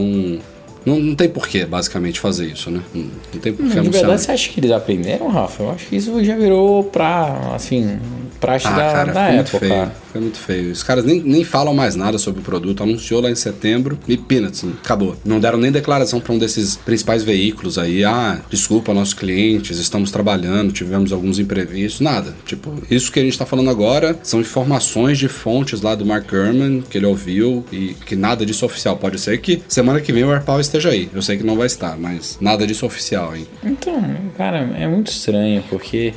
[0.85, 2.81] não, não tem porquê, basicamente, fazer isso, né?
[2.93, 4.03] Não, não tem porquê De anunciar.
[4.03, 5.63] verdade, você acha que eles aprenderam, Rafa?
[5.63, 7.99] Eu acho que isso já virou pra, assim,
[8.39, 9.91] praxe Ah, da, cara, da época.
[10.11, 10.71] Foi muito feio.
[10.71, 12.83] Os caras nem, nem falam mais nada sobre o produto.
[12.83, 15.15] Anunciou lá em setembro e peanuts, acabou.
[15.23, 18.03] Não deram nem declaração para um desses principais veículos aí.
[18.03, 22.01] Ah, desculpa, nossos clientes, estamos trabalhando, tivemos alguns imprevistos.
[22.01, 22.35] Nada.
[22.45, 26.29] Tipo, isso que a gente tá falando agora são informações de fontes lá do Mark
[26.29, 28.97] Gurman que ele ouviu e que nada disso oficial.
[28.97, 31.09] Pode ser que semana que vem o AirPower esteja aí.
[31.13, 33.47] Eu sei que não vai estar, mas nada disso oficial, hein?
[33.63, 34.03] Então,
[34.37, 36.13] cara, é muito estranho, porque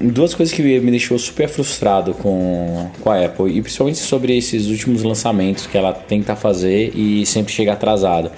[0.00, 4.66] duas coisas que me deixou super frustrado com, com a Apple, e principalmente sobre esses
[4.66, 8.30] últimos lançamentos que ela tenta fazer e sempre chega atrasado.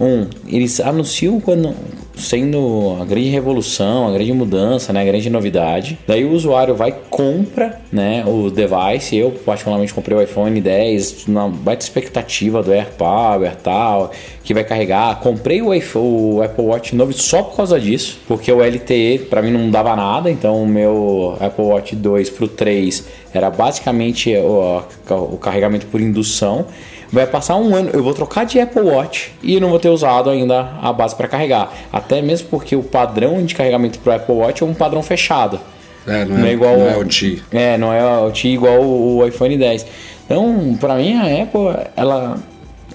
[0.00, 1.74] Um, eles anunciam quando
[2.20, 5.98] sendo a grande revolução, a grande mudança, né, a grande novidade.
[6.06, 9.16] Daí o usuário vai compra, né, o device.
[9.16, 14.10] Eu particularmente comprei o iPhone 10 na baita expectativa do AirPower tal,
[14.44, 15.20] que vai carregar.
[15.20, 19.42] Comprei o, iPhone, o Apple Watch novo só por causa disso, porque o LTE para
[19.42, 24.82] mim não dava nada, então o meu Apple Watch 2 pro 3 era basicamente o,
[25.08, 26.66] o carregamento por indução.
[27.12, 30.30] Vai passar um ano, eu vou trocar de Apple Watch e não vou ter usado
[30.30, 31.72] ainda a base para carregar.
[31.92, 35.60] Até mesmo porque o padrão de carregamento para Apple Watch é um padrão fechado.
[36.06, 37.42] É, não, Não é, é igual não é o T.
[37.50, 39.86] É, não é o T igual o iPhone 10.
[40.24, 42.38] Então, para mim a Apple, ela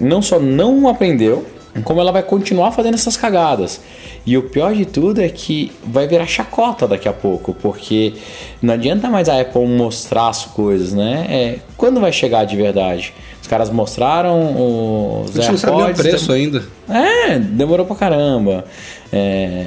[0.00, 1.44] não só não aprendeu,
[1.84, 3.80] como ela vai continuar fazendo essas cagadas.
[4.24, 8.14] E o pior de tudo é que vai virar chacota daqui a pouco, porque
[8.60, 11.26] não adianta mais a Apple mostrar as coisas, né?
[11.28, 13.12] É, quando vai chegar de verdade?
[13.46, 16.64] Os caras mostraram os A gente não nem o AirPods, preço ainda.
[16.88, 18.64] é, demorou pra caramba.
[19.12, 19.66] É,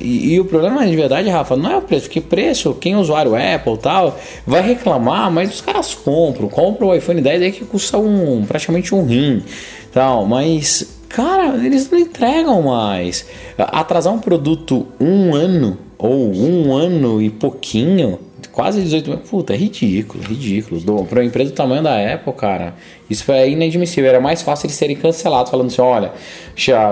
[0.00, 2.96] e, e o problema de verdade, Rafa, não é o preço, porque preço, quem é
[2.96, 6.48] usuário Apple tal, vai reclamar, mas os caras compram.
[6.48, 9.44] Compram o iPhone 10 aí que custa um, praticamente um rim.
[9.92, 13.24] Tal, mas, cara, eles não entregam mais.
[13.56, 18.18] Atrasar um produto um ano, ou um ano e pouquinho,
[18.60, 19.18] quase 18 mil.
[19.20, 20.80] Puta, é ridículo, ridículo.
[20.82, 22.74] Do, uma empresa do tamanho da Apple, cara,
[23.08, 24.10] isso é inadmissível.
[24.10, 26.12] Era mais fácil eles serem cancelados, falando assim: olha,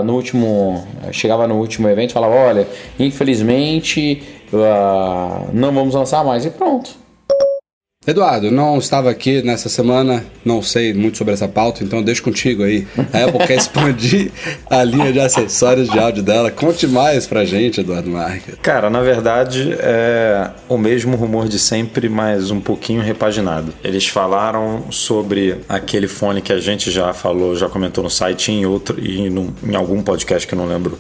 [0.03, 0.83] no último.
[1.13, 2.67] Chegava no último evento e falava: olha,
[2.99, 4.23] infelizmente
[4.55, 7.08] ah, não vamos lançar mais, e pronto.
[8.09, 12.62] Eduardo, não estava aqui nessa semana, não sei muito sobre essa pauta, então deixo contigo
[12.62, 12.88] aí.
[13.12, 14.33] A Apple quer expandir
[14.71, 16.51] a linha de acessórios de áudio dela.
[16.51, 18.55] Conte mais pra gente, Eduardo Marques.
[18.62, 23.75] Cara, na verdade é o mesmo rumor de sempre, mas um pouquinho repaginado.
[23.85, 28.64] Eles falaram sobre aquele fone que a gente já falou, já comentou no site em
[28.64, 30.99] outro e em algum podcast que eu não lembro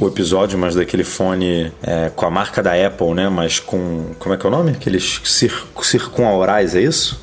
[0.00, 3.28] o episódio, mas daquele fone é, com a marca da Apple, né?
[3.28, 4.72] Mas com como é que é o nome?
[4.72, 5.52] Aqueles cir
[6.40, 7.20] circunaurais, é isso?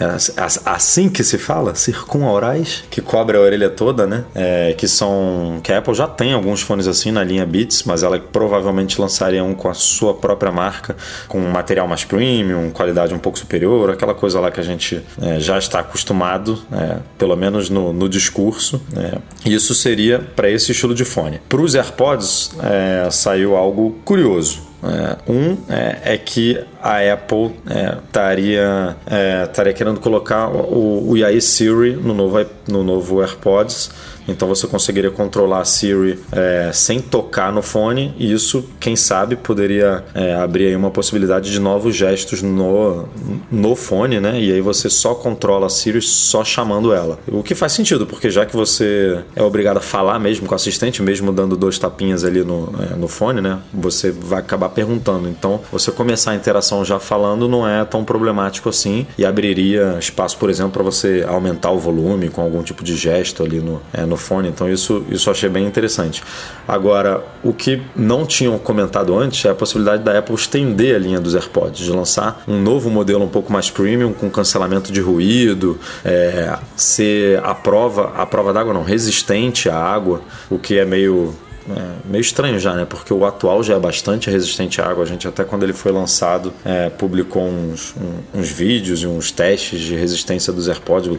[0.00, 0.04] É
[0.40, 4.24] as- assim que se fala, circunaurais, que cobre a orelha toda, né?
[4.34, 8.02] É, que são que a Apple já tem alguns fones assim na linha Beats, mas
[8.02, 10.96] ela provavelmente lançaria um com a sua própria marca,
[11.28, 15.00] com um material mais premium, qualidade um pouco superior, aquela coisa lá que a gente
[15.20, 18.80] é, já está acostumado, é, pelo menos no, no discurso.
[18.92, 19.12] né?
[19.44, 21.40] Isso seria para esse estilo de fone.
[21.48, 24.70] Para os AirPods é, saiu algo curioso.
[24.82, 31.24] É, um é, é que a Apple é, estaria é, estaria querendo colocar o, o
[31.24, 33.90] AI Siri no novo, no novo AirPods.
[34.30, 39.36] Então você conseguiria controlar a Siri é, sem tocar no fone, e isso, quem sabe,
[39.36, 43.08] poderia é, abrir aí uma possibilidade de novos gestos no,
[43.50, 44.40] no fone, né?
[44.40, 47.18] E aí você só controla a Siri só chamando ela.
[47.26, 50.56] O que faz sentido, porque já que você é obrigado a falar mesmo com o
[50.56, 53.58] assistente, mesmo dando dois tapinhas ali no, é, no fone, né?
[53.74, 55.28] Você vai acabar perguntando.
[55.28, 60.36] Então, você começar a interação já falando não é tão problemático assim e abriria espaço,
[60.38, 64.04] por exemplo, para você aumentar o volume com algum tipo de gesto ali no, é,
[64.06, 64.48] no fone.
[64.48, 66.22] Então, isso, isso achei bem interessante.
[66.66, 71.20] Agora, o que não tinham comentado antes é a possibilidade da Apple estender a linha
[71.20, 75.78] dos AirPods, de lançar um novo modelo um pouco mais premium, com cancelamento de ruído,
[76.04, 81.34] é, ser a prova, a prova d'água não, resistente à água, o que é meio
[81.76, 82.84] é, meio estranho já, né?
[82.88, 85.04] Porque o atual já é bastante resistente à água.
[85.04, 89.30] A gente até quando ele foi lançado é, publicou uns, um- uns vídeos e uns
[89.30, 91.18] testes de resistência dos AirPods.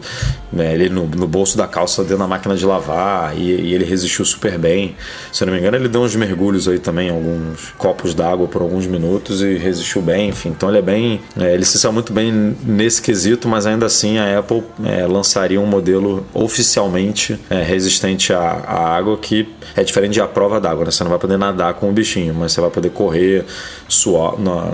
[0.52, 0.74] né?
[0.74, 4.26] Ele no, no bolso da calça dentro da máquina de lavar e, e ele resistiu
[4.26, 4.96] super bem.
[5.32, 8.62] Se eu não me engano, ele deu uns mergulhos aí também, alguns copos d'água por
[8.62, 10.30] alguns minutos e resistiu bem.
[10.30, 12.32] Enfim, então ele é bem, é, ele se saiu muito bem
[12.64, 18.40] nesse quesito, mas ainda assim a Apple é, lançaria um modelo oficialmente é, resistente à,
[18.40, 20.92] à água que é diferente de a prova d'água, né?
[20.92, 23.46] Você não vai poder nadar com o bichinho, mas você vai poder correr,
[23.88, 24.74] suar, na-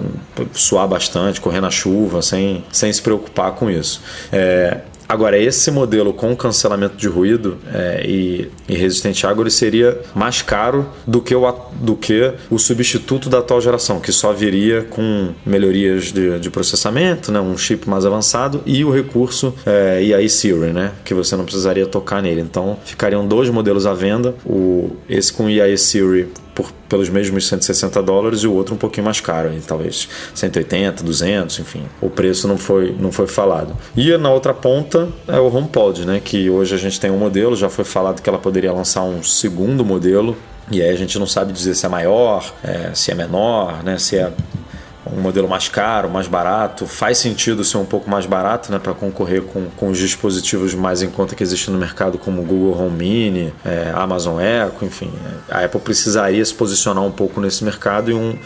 [0.54, 4.02] suar bastante, correr na chuva, sem, sem se preocupar com isso.
[4.32, 4.78] É,
[5.08, 10.02] Agora, esse modelo com cancelamento de ruído é, e, e resistente à água ele seria
[10.14, 14.84] mais caro do que, o, do que o substituto da atual geração, que só viria
[14.84, 20.74] com melhorias de, de processamento, né, um chip mais avançado e o recurso é, Siri,
[20.74, 22.42] né, que você não precisaria tocar nele.
[22.42, 28.02] Então, ficariam dois modelos à venda, o, esse com EI Siri por, pelos mesmos 160
[28.02, 31.84] dólares e o outro um pouquinho mais caro, talvez 180, 200, enfim.
[32.02, 33.78] O preço não foi, não foi falado.
[33.96, 36.20] E na outra ponta é o HomePod, né?
[36.20, 39.22] Que hoje a gente tem um modelo, já foi falado que ela poderia lançar um
[39.22, 40.36] segundo modelo.
[40.72, 44.00] E aí a gente não sabe dizer se é maior, é, se é menor, né?
[44.00, 44.32] Se é
[45.12, 46.86] um modelo mais caro, mais barato.
[46.86, 51.02] Faz sentido ser um pouco mais barato, né, para concorrer com, com os dispositivos mais
[51.02, 55.12] em conta que existem no mercado, como Google Home Mini, é, Amazon Echo, enfim.
[55.50, 58.38] A Apple precisaria se posicionar um pouco nesse mercado e um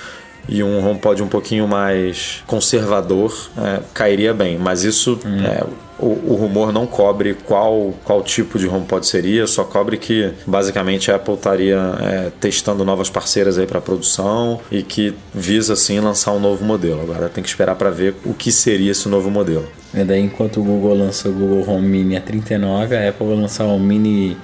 [0.52, 5.64] e um HomePod um pouquinho mais conservador é, cairia bem, mas isso é,
[5.98, 11.10] o, o rumor não cobre qual, qual tipo de HomePod seria, só cobre que basicamente
[11.10, 16.34] a Apple estaria é, testando novas parceiras aí para produção e que visa assim lançar
[16.34, 17.02] um novo modelo.
[17.02, 19.66] Agora tem que esperar para ver o que seria esse novo modelo.
[19.94, 23.36] E daí, enquanto o Google lança o Google Home Mini a 39, a Apple vai
[23.38, 24.36] lançar o Mini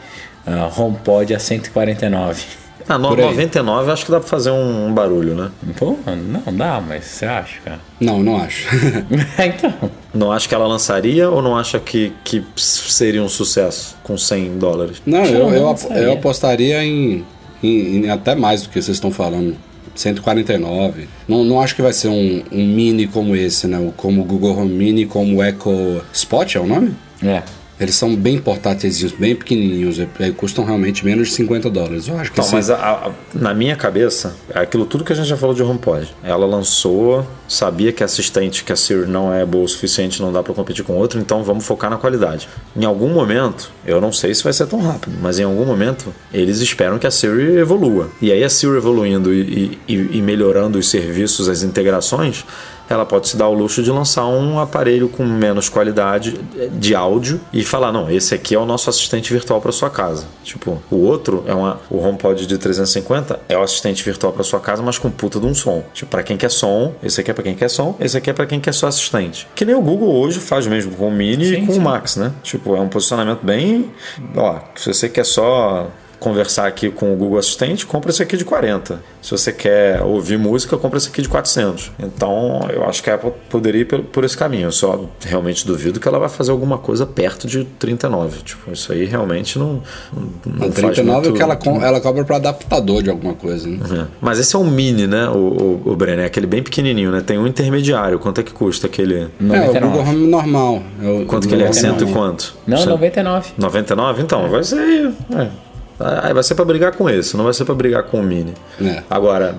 [0.46, 2.67] ah, HomePod a 149.
[2.90, 3.26] Ah, no, Por aí.
[3.26, 5.50] 99 eu acho que dá para fazer um, um barulho, né?
[5.78, 7.80] Pô, não dá, mas você acha, cara?
[8.00, 8.68] Não, não acho.
[9.46, 9.74] então,
[10.14, 14.58] Não acha que ela lançaria ou não acha que, que seria um sucesso com 100
[14.58, 15.02] dólares?
[15.06, 15.98] Não, eu, eu, sabia.
[15.98, 17.26] eu apostaria em,
[17.62, 19.56] em- em até mais do que vocês estão falando.
[19.94, 21.08] 149.
[21.28, 23.78] Não, não acho que vai ser um, um mini como esse, né?
[23.80, 26.96] O- Como o Google Home Mini, como o Echo Spot é o nome?
[27.24, 27.42] é.
[27.80, 32.08] Eles são bem portáteis, bem pequenininhos, e, e custam realmente menos de 50 dólares.
[32.08, 35.14] Eu acho que Não, esse- mas a- a- na minha cabeça, é aquilo tudo que
[35.14, 36.08] a gente já falou de HomePod.
[36.24, 40.34] Ela lançou, sabia que a assistente, que a Siri não é boa o suficiente, não
[40.34, 42.50] dá pra competir com outro, então vamos focar na qualidade.
[42.76, 46.12] Em algum momento, eu não sei se vai ser tão rápido, mas em algum momento,
[46.34, 48.10] eles esperam que a Siri evolua.
[48.20, 52.44] E aí a Siri evoluindo e, e- e melhorando os serviços, as integrações,
[52.90, 56.40] ela pode se dar o luxo de lançar um aparelho com menos qualidade
[56.74, 60.26] de áudio e falar: não, esse aqui é o nosso assistente virtual para sua casa.
[60.44, 64.60] Tipo, o outro é uma, o HomePod de 350 é o assistente virtual para sua
[64.60, 65.84] casa, mas com puta de um som.
[65.94, 68.34] Tipo, para quem quer som, esse aqui é para quem quer som, esse aqui é
[68.34, 69.48] para quem quer só assistente.
[69.56, 71.80] Que nem o Google hoje faz mesmo com o Mini e Sim, com sim.
[71.80, 72.32] o Max, né?
[72.44, 73.92] Tipo, é um posicionamento bem.
[74.36, 75.88] Ó, se você quer só
[76.20, 79.00] conversar aqui com o Google Assistente, compra esse aqui de 40.
[79.22, 81.92] Se você quer ouvir música, compra esse aqui de 400.
[82.00, 84.68] Então, eu acho que a Apple poderia ir por, esse caminho.
[84.68, 88.42] Eu só realmente duvido que ela vai fazer alguma coisa perto de 39.
[88.44, 89.82] Tipo, isso aí realmente não,
[90.14, 91.34] não, não A faz 39 é muito...
[91.34, 93.80] que ela, ela cobra para adaptador de alguma coisa, né?
[93.92, 94.06] É.
[94.22, 96.24] Mas esse é um mini, né, o, o, o Brenner?
[96.24, 97.22] É aquele bem pequenininho, né?
[97.22, 98.18] Tem um intermediário.
[98.20, 99.16] Quanto é que custa aquele...
[99.20, 99.80] É, o 99.
[99.88, 100.84] Google Home normal.
[101.04, 101.68] É o- Quanto que ele é?
[101.68, 102.24] Google Cento e normal.
[102.30, 102.56] quanto?
[102.66, 103.50] Não, Cento- 99.
[103.58, 104.22] 99?
[104.24, 105.12] Então, vai ser.
[105.36, 105.67] É.
[106.00, 108.54] Aí vai ser pra brigar com esse, não vai ser pra brigar com o Mini.
[108.82, 109.04] É.
[109.10, 109.56] Agora,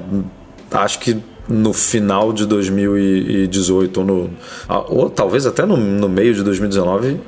[0.71, 4.31] acho que no final de 2018, ou, no,
[4.89, 7.21] ou talvez até no, no meio de 2019,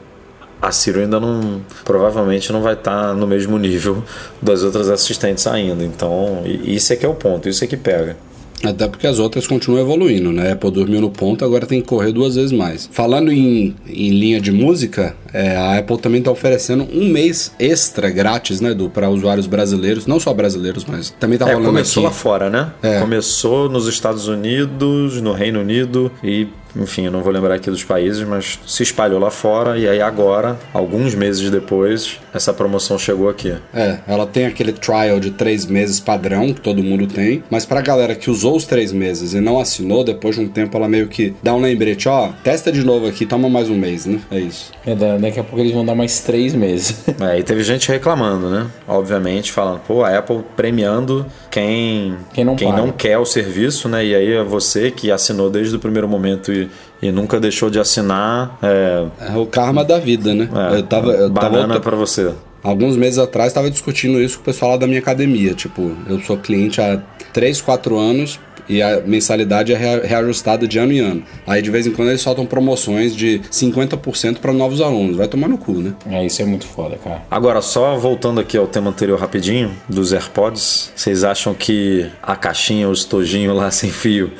[0.60, 1.62] a Ciro ainda não.
[1.84, 4.04] Provavelmente não vai estar no mesmo nível
[4.42, 5.82] das outras assistentes ainda.
[5.82, 8.16] Então, isso é que é o ponto, isso é que pega.
[8.62, 10.50] Até porque as outras continuam evoluindo, né?
[10.50, 12.88] A Apple dormiu no ponto, agora tem que correr duas vezes mais.
[12.92, 18.10] Falando em, em linha de música, é, a Apple também está oferecendo um mês extra
[18.10, 22.02] grátis, né, Edu, para usuários brasileiros, não só brasileiros, mas também tá É, rolando começou
[22.02, 22.18] lá aqui.
[22.18, 22.70] fora, né?
[22.82, 23.00] É.
[23.00, 26.46] Começou nos Estados Unidos, no Reino Unido e,
[26.76, 30.00] enfim, eu não vou lembrar aqui dos países, mas se espalhou lá fora e aí
[30.00, 33.54] agora, alguns meses depois, essa promoção chegou aqui.
[33.74, 37.80] É, ela tem aquele trial de três meses padrão, que todo mundo tem, mas pra
[37.80, 41.08] galera que usou os três meses e não assinou, depois de um tempo ela meio
[41.08, 44.20] que dá um lembrete, ó, testa de novo aqui, toma mais um mês, né?
[44.30, 44.70] É isso.
[44.86, 47.04] É, da- daqui a pouco eles vão dar mais três meses.
[47.20, 48.66] É, e teve gente reclamando, né?
[48.88, 52.92] Obviamente, falando, pô, a Apple premiando quem, Quem não paga.
[52.92, 54.04] quer o serviço, né?
[54.04, 56.59] E aí é você que assinou desde o primeiro momento e,
[57.00, 58.58] e nunca deixou de assinar.
[58.62, 60.48] É, É o karma da vida, né?
[60.72, 62.32] é, eu tava, eu tava banana outra- pra você.
[62.62, 65.54] Alguns meses atrás estava discutindo isso com o pessoal lá da minha academia.
[65.54, 67.00] Tipo, eu sou cliente há
[67.32, 68.38] 3, 4 anos
[68.70, 71.22] e a mensalidade é rea- reajustada de ano em ano.
[71.46, 75.16] Aí de vez em quando eles soltam promoções de 50% para novos alunos.
[75.16, 75.92] Vai tomar no cu, né?
[76.10, 77.22] É, isso é muito foda, cara.
[77.30, 82.88] Agora, só voltando aqui ao tema anterior rapidinho, dos AirPods, vocês acham que a caixinha,
[82.88, 84.32] o estojinho lá sem fio,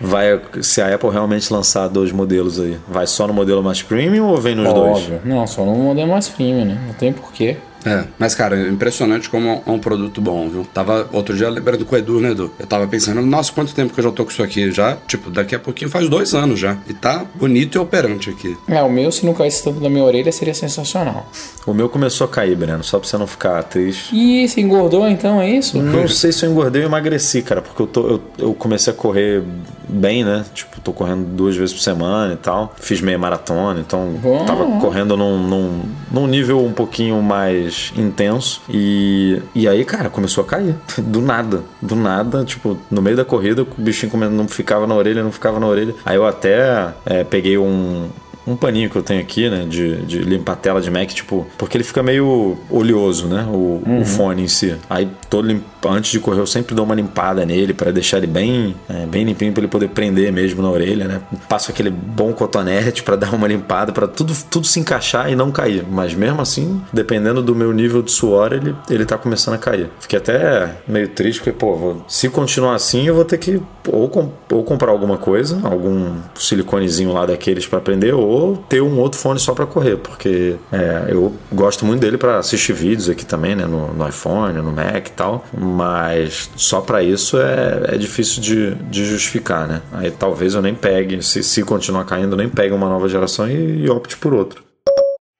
[0.00, 0.40] vai.
[0.62, 4.36] Se a Apple realmente lançar dois modelos aí, vai só no modelo mais premium ou
[4.36, 4.98] vem nos dois?
[4.98, 5.20] Óbvio.
[5.24, 6.78] Não, só no modelo mais premium, né?
[6.86, 7.56] Não tem porquê.
[7.88, 10.66] É, mas cara, é impressionante como é um produto bom, viu?
[10.72, 12.50] Tava outro dia lembrando com o Edu, né, Edu?
[12.58, 14.70] Eu tava pensando, nossa, quanto tempo que eu já tô com isso aqui?
[14.70, 16.76] Já, tipo, daqui a pouquinho faz dois anos já.
[16.88, 18.56] E tá bonito e operante aqui.
[18.68, 21.30] É, o meu, se não caísse tanto na minha orelha, seria sensacional.
[21.66, 24.14] O meu começou a cair, Breno, só pra você não ficar triste.
[24.14, 25.78] Ih, você engordou então, é isso?
[25.78, 28.96] Não sei se eu engordei ou emagreci, cara, porque eu, tô, eu, eu comecei a
[28.96, 29.42] correr
[29.88, 30.44] bem, né?
[30.54, 32.74] Tipo, tô correndo duas vezes por semana e tal.
[32.80, 34.44] Fiz meia maratona, então Bom.
[34.44, 38.62] tava correndo num, num, num nível um pouquinho mais intenso.
[38.68, 40.76] E, e aí, cara, começou a cair.
[40.98, 41.62] Do nada.
[41.80, 45.58] Do nada, tipo, no meio da corrida, o bichinho não ficava na orelha, não ficava
[45.58, 45.94] na orelha.
[46.04, 48.08] Aí eu até é, peguei um,
[48.52, 49.66] um paninho que eu tenho aqui, né?
[49.68, 53.46] De, de limpar a tela de Mac, tipo, porque ele fica meio oleoso, né?
[53.50, 54.74] O, o fone em si.
[54.88, 55.62] Aí todo limp...
[55.86, 59.24] antes de correr, eu sempre dou uma limpada nele para deixar ele bem, é, bem
[59.24, 61.20] limpinho para ele poder prender mesmo na orelha, né?
[61.48, 65.50] Passo aquele bom cotonete para dar uma limpada, para tudo, tudo se encaixar e não
[65.50, 65.84] cair.
[65.90, 69.88] Mas mesmo assim, dependendo do meu nível de suor, ele, ele tá começando a cair.
[70.00, 74.08] Fiquei até meio triste, porque, pô, vou- se continuar assim, eu vou ter que ou,
[74.08, 78.37] com- ou comprar alguma coisa, algum siliconezinho lá daqueles para prender, ou
[78.68, 82.72] ter um outro fone só para correr, porque é, eu gosto muito dele para assistir
[82.72, 87.38] vídeos aqui também, né, no, no iPhone, no Mac e tal, mas só para isso
[87.38, 89.82] é, é difícil de, de justificar, né?
[89.92, 93.84] Aí talvez eu nem pegue, se, se continuar caindo, nem pegue uma nova geração e,
[93.84, 94.68] e opte por outro.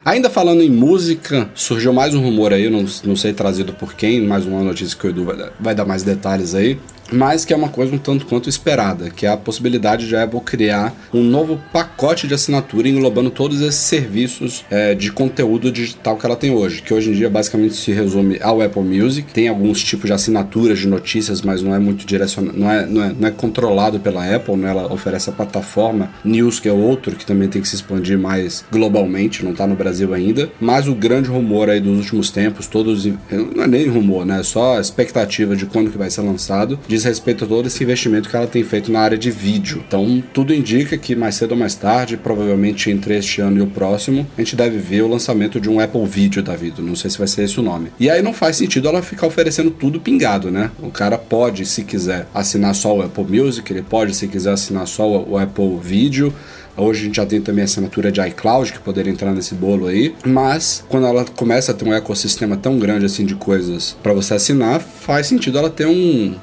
[0.05, 4.27] Ainda falando em música, surgiu mais um rumor aí, não, não sei trazido por quem,
[4.27, 6.79] mais uma notícia que o Edu vai vai dar mais detalhes aí.
[7.13, 10.25] Mas que é uma coisa um tanto quanto esperada, que é a possibilidade de a
[10.25, 16.17] Apple criar um novo pacote de assinatura englobando todos esses serviços é, de conteúdo digital
[16.17, 19.33] que ela tem hoje, que hoje em dia basicamente se resume ao Apple Music.
[19.33, 23.03] Tem alguns tipos de assinaturas de notícias, mas não é muito direcionado, não é, não
[23.03, 24.71] é, não é controlado pela Apple, né?
[24.71, 28.65] ela oferece a plataforma News, que é outro que também tem que se expandir mais
[28.71, 30.51] globalmente, não está no Brasil ainda.
[30.61, 33.07] Mas o grande rumor aí dos últimos tempos, todos
[33.55, 34.41] não é nem rumor, né?
[34.41, 38.29] É só expectativa de quando que vai ser lançado, diz respeito a todo esse investimento
[38.29, 39.83] que ela tem feito na área de vídeo.
[39.87, 43.67] Então, tudo indica que mais cedo ou mais tarde, provavelmente entre este ano e o
[43.69, 46.83] próximo, a gente deve ver o lançamento de um Apple Video da vida.
[46.83, 47.93] Não sei se vai ser esse o nome.
[48.01, 50.71] E aí não faz sentido ela ficar oferecendo tudo pingado, né?
[50.83, 54.87] O cara pode, se quiser, assinar só o Apple Music, ele pode, se quiser, assinar
[54.87, 56.35] só o Apple Video.
[56.77, 59.89] Hoje a gente já tem também a assinatura de iCloud que poderia entrar nesse bolo
[59.89, 64.13] aí, mas quando ela começa a ter um ecossistema tão grande assim de coisas para
[64.13, 66.37] você assinar, faz sentido ela ter um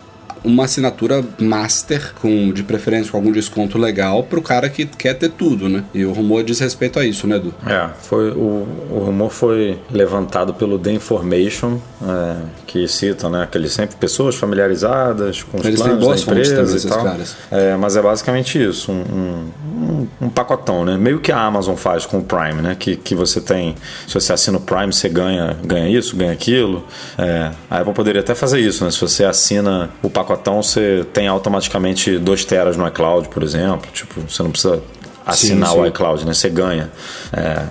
[0.45, 5.29] uma assinatura master, com de preferência com algum desconto legal, pro cara que quer ter
[5.29, 5.83] tudo, né?
[5.93, 7.53] E o rumor diz respeito a isso, né, Edu?
[7.65, 12.35] É, foi, o, o rumor foi levantado pelo The Information, é,
[12.75, 17.03] que cita, né, aqueles sempre pessoas familiarizadas com os Eles planos da empresa e tal.
[17.03, 17.37] Caras.
[17.49, 20.97] É, mas é basicamente isso, um, um, um, pacotão, né?
[20.97, 22.75] Meio que a Amazon faz com o Prime, né?
[22.77, 26.85] Que, que você tem, se você assina o Prime, você ganha, ganha isso, ganha aquilo.
[27.17, 28.91] É, a Apple poderia até fazer isso, né?
[28.91, 33.89] Se você assina o pacotão você tem automaticamente 2 teras no iCloud, por exemplo.
[33.93, 34.81] Tipo, você não precisa
[35.25, 35.81] assinar sim, sim.
[35.81, 36.33] o iCloud, né?
[36.33, 36.91] Você ganha.
[37.31, 37.63] É,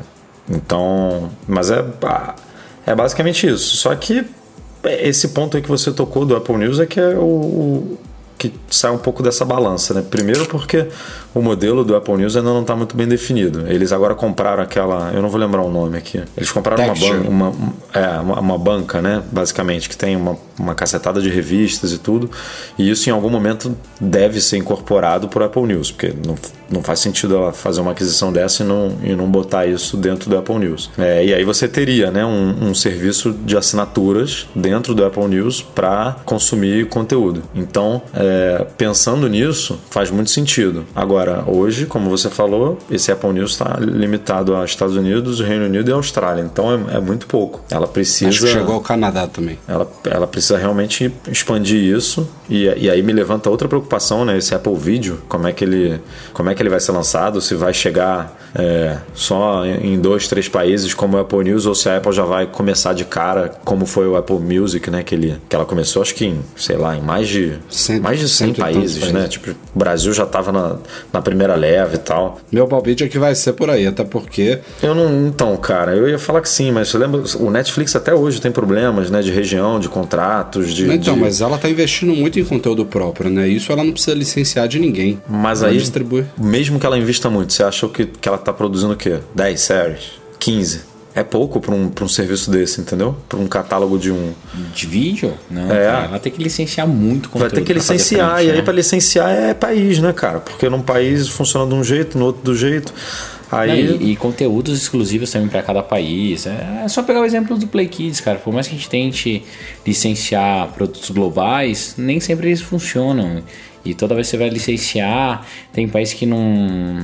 [0.48, 1.84] então, mas é,
[2.86, 3.76] é basicamente isso.
[3.76, 4.26] Só que
[4.86, 7.98] esse ponto aí que você tocou do Apple News é que é o, o
[8.38, 10.02] que sai um pouco dessa balança, né?
[10.08, 10.88] Primeiro porque
[11.34, 13.66] o modelo do Apple News ainda não está muito bem definido.
[13.66, 16.22] Eles agora compraram aquela, eu não vou lembrar o nome aqui.
[16.36, 17.52] Eles compraram uma banca, uma,
[17.92, 19.22] é, uma, uma, banca, né?
[19.32, 22.30] Basicamente que tem uma, uma cacetada de revistas e tudo.
[22.78, 26.36] E isso em algum momento deve ser incorporado para o Apple News, porque não,
[26.70, 30.30] não faz sentido ela fazer uma aquisição dessa e não, e não botar isso dentro
[30.30, 30.90] do Apple News.
[30.96, 32.24] É, e aí você teria, né?
[32.24, 37.42] Um, um serviço de assinaturas dentro do Apple News para consumir conteúdo.
[37.54, 40.84] Então, é, pensando nisso, faz muito sentido.
[40.94, 45.90] Agora Hoje, como você falou, esse Apple News está limitado aos Estados Unidos, Reino Unido
[45.90, 46.42] e Austrália.
[46.42, 47.62] Então é, é, muito pouco.
[47.70, 48.28] Ela precisa.
[48.30, 49.58] Acho que chegou ao Canadá também.
[49.66, 52.28] Ela, ela precisa realmente expandir isso.
[52.48, 54.36] E, e aí me levanta outra preocupação, né?
[54.36, 56.00] Esse Apple Video, como é que ele,
[56.32, 57.40] como é que ele vai ser lançado?
[57.40, 61.88] Se vai chegar é, só em dois, três países como o Apple News ou se
[61.88, 65.02] a Apple já vai começar de cara, como foi o Apple Music, né?
[65.02, 68.20] Que, ele, que ela começou, acho que em, sei lá, em mais de, cento, mais
[68.20, 69.28] de 100 países, países, né?
[69.28, 70.76] Tipo, o Brasil já estava na,
[71.14, 72.40] na primeira leva e tal.
[72.50, 74.58] Meu palpite é que vai ser por aí, até porque.
[74.82, 75.28] Eu não.
[75.28, 77.22] Então, cara, eu ia falar que sim, mas você lembra.
[77.38, 79.22] O Netflix até hoje tem problemas, né?
[79.22, 80.92] De região, de contratos, de.
[80.92, 81.20] Então, de...
[81.20, 83.48] mas ela tá investindo muito em conteúdo próprio, né?
[83.48, 85.20] Isso ela não precisa licenciar de ninguém.
[85.28, 85.78] Mas ela aí.
[85.78, 86.24] Distribui.
[86.36, 89.20] Mesmo que ela invista muito, você acha que, que ela tá produzindo o quê?
[89.34, 90.00] 10 séries?
[90.40, 90.93] 15?
[91.14, 93.16] É pouco para um, um serviço desse, entendeu?
[93.28, 94.32] Para um catálogo de um.
[94.74, 95.32] De vídeo?
[95.48, 95.86] Não, é.
[95.86, 97.50] Cara, ela tem que licenciar muito conteúdo.
[97.50, 98.62] Vai ter que licenciar, e aí né?
[98.62, 100.40] para licenciar é país, né, cara?
[100.40, 102.92] Porque num país funciona de um jeito, no outro do jeito.
[103.52, 103.84] Aí...
[103.84, 106.46] Não, e, e, conteúdos exclusivos também para cada país.
[106.46, 108.38] É, é, só pegar o exemplo do Play Kids, cara.
[108.38, 109.44] Por mais que a gente tente
[109.86, 113.42] licenciar produtos globais, nem sempre eles funcionam.
[113.84, 116.42] E toda vez que você vai licenciar, tem país que não,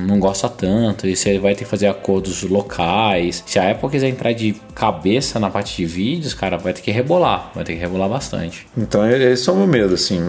[0.06, 3.42] não gosta tanto, e você vai ter que fazer acordos locais.
[3.46, 6.90] Se a Apple quiser entrar de cabeça na parte de vídeos, cara, vai ter que
[6.90, 8.66] rebolar, vai ter que rebolar bastante.
[8.76, 10.20] Então, esse é o meu medo, assim.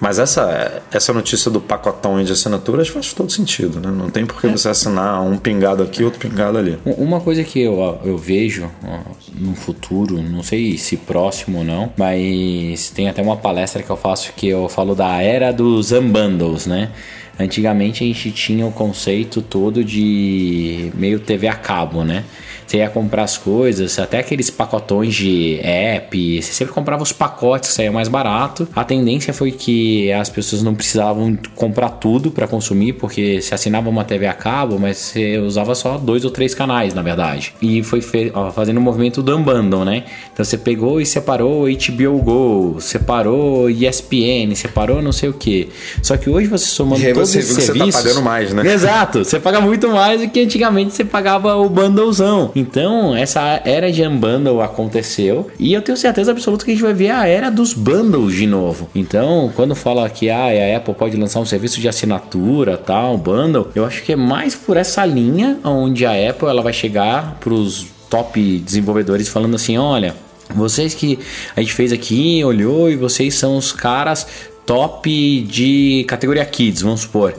[0.00, 3.90] Mas essa, essa notícia do pacotão de assinaturas faz todo sentido, né?
[3.90, 4.50] Não tem por que é.
[4.50, 6.78] você assinar um pingado aqui, outro pingado ali.
[6.84, 9.00] Uma coisa que eu, eu vejo ó,
[9.34, 13.96] no futuro, não sei se próximo ou não, mas tem até uma palestra que eu
[13.96, 16.90] faço que eu falo da era dos unbundles, né?
[17.38, 22.24] Antigamente a gente tinha o conceito todo de meio TV a cabo, né?
[22.66, 27.70] Você ia comprar as coisas, até aqueles pacotões de app, você sempre comprava os pacotes
[27.70, 28.66] que saía mais barato.
[28.74, 33.88] A tendência foi que as pessoas não precisavam comprar tudo para consumir, porque se assinava
[33.88, 37.54] uma TV a cabo, mas você usava só dois ou três canais, na verdade.
[37.62, 38.02] E foi
[38.34, 40.04] ó, fazendo o um movimento do unbundle, né?
[40.32, 45.68] Então você pegou e separou HBO Go, separou ESPN, separou não sei o que.
[46.02, 47.86] Só que hoje você somando e aí todos você esses viu serviços...
[47.86, 48.72] Que você tá pagando mais, né?
[48.72, 52.50] Exato, você paga muito mais do que antigamente você pagava o bundlezão.
[52.56, 56.94] Então, essa era de unbundle aconteceu e eu tenho certeza absoluta que a gente vai
[56.94, 58.88] ver a era dos bundles de novo.
[58.94, 63.68] Então, quando fala que ah, a Apple pode lançar um serviço de assinatura, tal, bundle,
[63.74, 67.52] eu acho que é mais por essa linha onde a Apple ela vai chegar para
[67.52, 70.14] os top desenvolvedores falando assim, olha,
[70.54, 71.18] vocês que
[71.54, 74.26] a gente fez aqui, olhou e vocês são os caras
[74.64, 77.34] top de categoria Kids, vamos supor.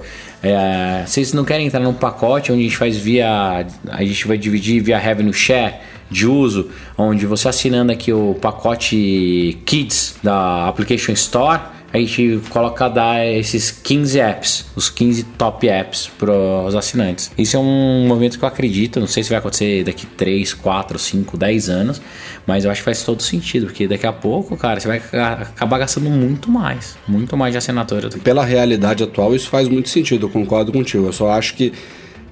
[0.52, 3.66] É, vocês não querem entrar num pacote onde a gente faz via.
[3.90, 5.76] A gente vai dividir via revenue share
[6.10, 11.60] de uso, onde você assinando aqui o pacote Kids da Application Store
[11.94, 17.32] a gente coloca dar esses 15 apps, os 15 top apps para os assinantes.
[17.38, 21.00] Isso é um movimento que eu acredito, não sei se vai acontecer daqui 3, 4,
[21.00, 22.02] 5, 10 anos,
[22.46, 25.78] mas eu acho que faz todo sentido, porque daqui a pouco, cara, você vai acabar
[25.80, 28.10] gastando muito mais, muito mais de assinatura.
[28.10, 31.06] Pela realidade atual, isso faz muito sentido, eu concordo contigo.
[31.06, 31.74] Eu só acho que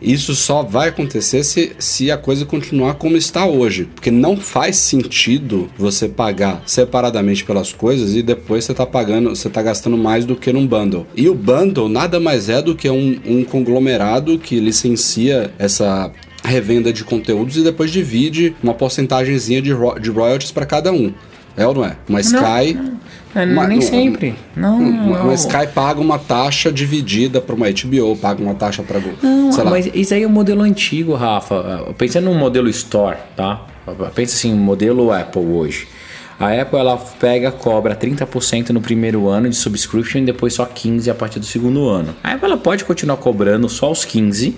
[0.02, 3.88] isso só vai acontecer se, se a coisa continuar como está hoje.
[3.94, 9.48] Porque não faz sentido você pagar separadamente pelas coisas e depois você está pagando, você
[9.48, 11.08] está gastando mais do que num bundle.
[11.16, 16.12] E o bundle nada mais é do que um, um conglomerado que licencia essa
[16.44, 21.14] revenda de conteúdos e depois divide uma porcentagemzinha de, ro de royalties para cada um.
[21.58, 21.96] É ou não é?
[22.08, 22.74] Uma Sky.
[22.74, 23.00] Não,
[23.44, 23.54] não.
[23.54, 24.36] Uma, nem sempre.
[24.56, 29.00] Não, uma, uma, Sky paga uma taxa dividida para uma HBO, paga uma taxa para
[29.22, 29.92] Não, sei mas lá.
[29.96, 31.94] isso aí é o um modelo antigo, Rafa.
[31.98, 33.66] Pensando no modelo Store, tá?
[34.14, 35.88] Pensa assim, modelo Apple hoje.
[36.40, 41.10] A Apple ela pega, cobra 30% no primeiro ano de subscription e depois só 15%
[41.10, 42.14] a partir do segundo ano.
[42.22, 44.54] A Apple ela pode continuar cobrando só os 15%,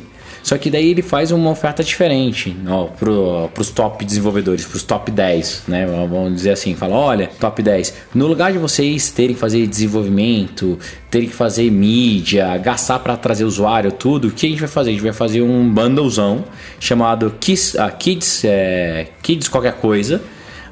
[0.48, 2.56] só que daí ele faz uma oferta diferente
[2.98, 5.86] para os top desenvolvedores, para os top 10, né?
[5.86, 7.94] Vamos dizer assim, fala, olha, top 10.
[8.16, 10.80] No lugar de vocês terem que fazer desenvolvimento,
[11.12, 14.92] terem que fazer mídia, gastar para trazer usuário, tudo, o que a gente vai fazer?
[14.92, 16.46] A gente vai fazer um bundlezão
[16.80, 20.22] chamado Kids, uh, Kids, é, Kids qualquer coisa,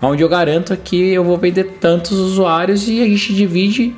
[0.01, 3.93] onde eu garanto que eu vou vender tantos usuários e a gente divide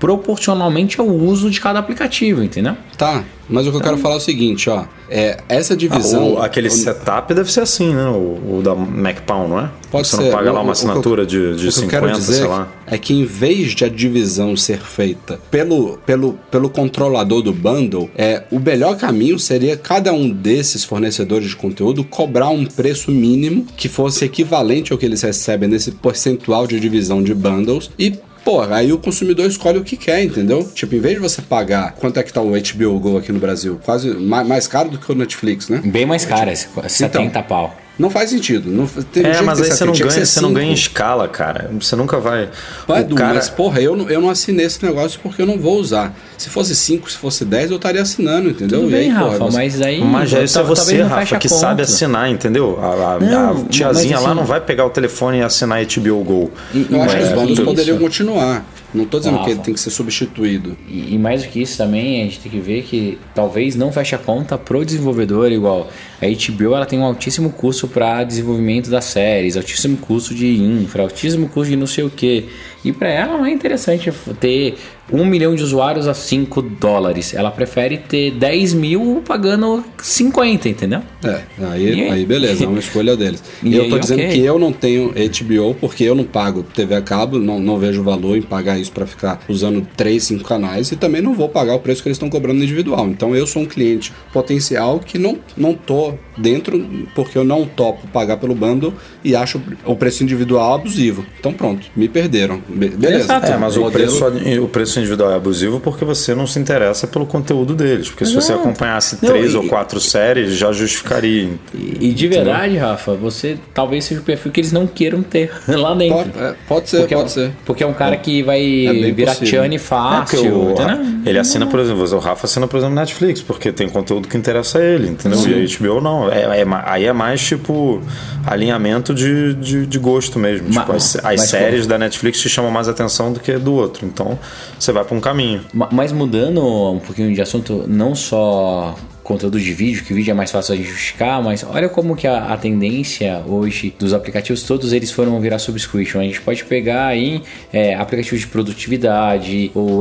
[0.00, 2.74] proporcionalmente ao uso de cada aplicativo, entendeu?
[2.96, 4.84] Tá, mas o que eu quero falar é o seguinte, ó.
[5.10, 6.22] É, essa divisão.
[6.22, 8.06] Ah, o, aquele o, setup deve ser assim, né?
[8.06, 9.70] O, o da MacPound, não é?
[9.90, 10.22] Pode Você ser.
[10.24, 12.68] não paga lá uma assinatura de, de o 50, eu quero dizer sei lá.
[12.86, 18.08] É que em vez de a divisão ser feita pelo, pelo, pelo controlador do bundle,
[18.16, 23.66] é, o melhor caminho seria cada um desses fornecedores de conteúdo cobrar um preço mínimo
[23.76, 28.14] que fosse equivalente ao que eles recebem nesse percentual de divisão de bundles e
[28.44, 30.64] Pô, aí o consumidor escolhe o que quer, entendeu?
[30.74, 33.38] Tipo, em vez de você pagar, quanto é que tá o HBO Go aqui no
[33.38, 33.80] Brasil?
[33.84, 35.80] Quase mais, caro do que o Netflix, né?
[35.84, 37.76] Bem mais caro, 70 então, pau.
[38.00, 38.70] Não faz sentido.
[38.70, 41.70] Não, tem é, mas aí você não, ganha, você não ganha escala, cara.
[41.78, 42.48] Você nunca vai.
[42.88, 43.34] Vai, o cara...
[43.34, 46.16] Mas, porra, eu não, eu não assinei esse negócio porque eu não vou usar.
[46.38, 48.80] Se fosse 5, se fosse 10, eu estaria assinando, entendeu?
[48.80, 50.02] Tudo e bem, aí, Rafa, porra, mas aí.
[50.02, 52.78] Mas é isso é você, Rafa, que sabe assinar, entendeu?
[52.80, 56.24] A, a, não, a tiazinha assim, lá não vai pegar o telefone e assinar HBO
[56.24, 56.50] Go.
[56.74, 58.64] Eu acho que os bandos poderiam continuar.
[58.92, 60.76] Não estou dizendo que ele tem que ser substituído.
[60.88, 63.92] E, e, mais do que isso também, a gente tem que ver que talvez não
[63.92, 65.88] feche a conta pro desenvolvedor igual.
[66.20, 71.02] A HBO ela tem um altíssimo custo para desenvolvimento das séries, altíssimo custo de infra,
[71.02, 72.48] altíssimo custo de não sei o que.
[72.84, 74.76] E para ela não é interessante ter
[75.12, 77.34] um milhão de usuários a 5 dólares.
[77.34, 81.02] Ela prefere ter 10 mil pagando 50, entendeu?
[81.24, 83.42] É, aí, aí beleza, é uma escolha deles.
[83.62, 84.32] E eu tô aí, dizendo okay.
[84.32, 88.02] que eu não tenho HBO porque eu não pago TV a cabo, não, não vejo
[88.02, 91.74] valor em pagar isso para ficar usando 3, 5 canais e também não vou pagar
[91.74, 93.08] o preço que eles estão cobrando individual.
[93.08, 96.84] Então eu sou um cliente potencial que não, não tô dentro
[97.14, 101.24] porque eu não topo pagar pelo bando e acho o preço individual abusivo.
[101.38, 102.60] Então pronto, me perderam.
[102.68, 103.32] Be beleza.
[103.34, 104.18] É, mas o, modelo...
[104.18, 108.08] preço, o preço individual é abusivo porque você não se interessa pelo conteúdo deles.
[108.08, 111.50] Porque se você acompanhasse não, três e, ou quatro séries, já justificaria.
[111.74, 115.50] E, e de verdade, Rafa, você talvez seja o perfil que eles não queiram ter
[115.68, 116.30] lá dentro.
[116.30, 117.50] Pode, é, pode ser, porque pode é, ser.
[117.64, 120.46] Porque é um cara que vai é virar Tiane fácil.
[120.46, 124.28] É o, ele assina, por exemplo, o Rafa assina, por exemplo, Netflix, porque tem conteúdo
[124.28, 125.38] que interessa a ele, entendeu?
[125.38, 125.50] Sim.
[125.50, 126.29] E a HBO não.
[126.30, 128.00] É, é, aí é mais tipo
[128.46, 130.70] alinhamento de, de, de gosto mesmo.
[130.70, 134.06] Tipo, as, as séries da Netflix te chamam mais atenção do que do outro.
[134.06, 134.38] Então
[134.78, 135.62] você vai para um caminho.
[135.92, 136.60] Mas mudando
[136.92, 138.94] um pouquinho de assunto, não só
[139.30, 142.52] conteúdo de vídeo, que vídeo é mais fácil de justificar, mas olha como que a,
[142.52, 146.20] a, tendência hoje dos aplicativos, todos eles foram virar subscription.
[146.20, 147.40] A gente pode pegar aí
[147.72, 150.00] é, aplicativos de produtividade, o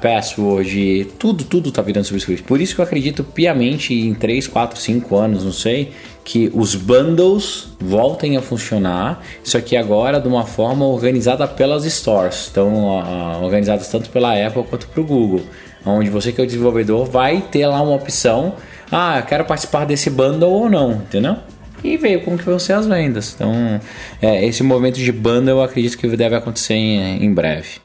[0.00, 2.46] Password, tudo, tudo tá virando subscription.
[2.46, 5.90] Por isso que eu acredito piamente em 3, 4, 5 anos, não sei,
[6.24, 12.48] que os bundles voltem a funcionar, isso aqui agora de uma forma organizada pelas stores,
[12.50, 15.42] então organizadas tanto pela Apple quanto para o Google,
[15.84, 18.54] onde você que é o desenvolvedor vai ter lá uma opção,
[18.90, 21.36] ah, quero participar desse bundle ou não, entendeu?
[21.82, 23.34] E ver como que vão ser as vendas.
[23.34, 23.80] Então,
[24.20, 27.80] é, esse movimento de bundle eu acredito que deve acontecer em, em breve.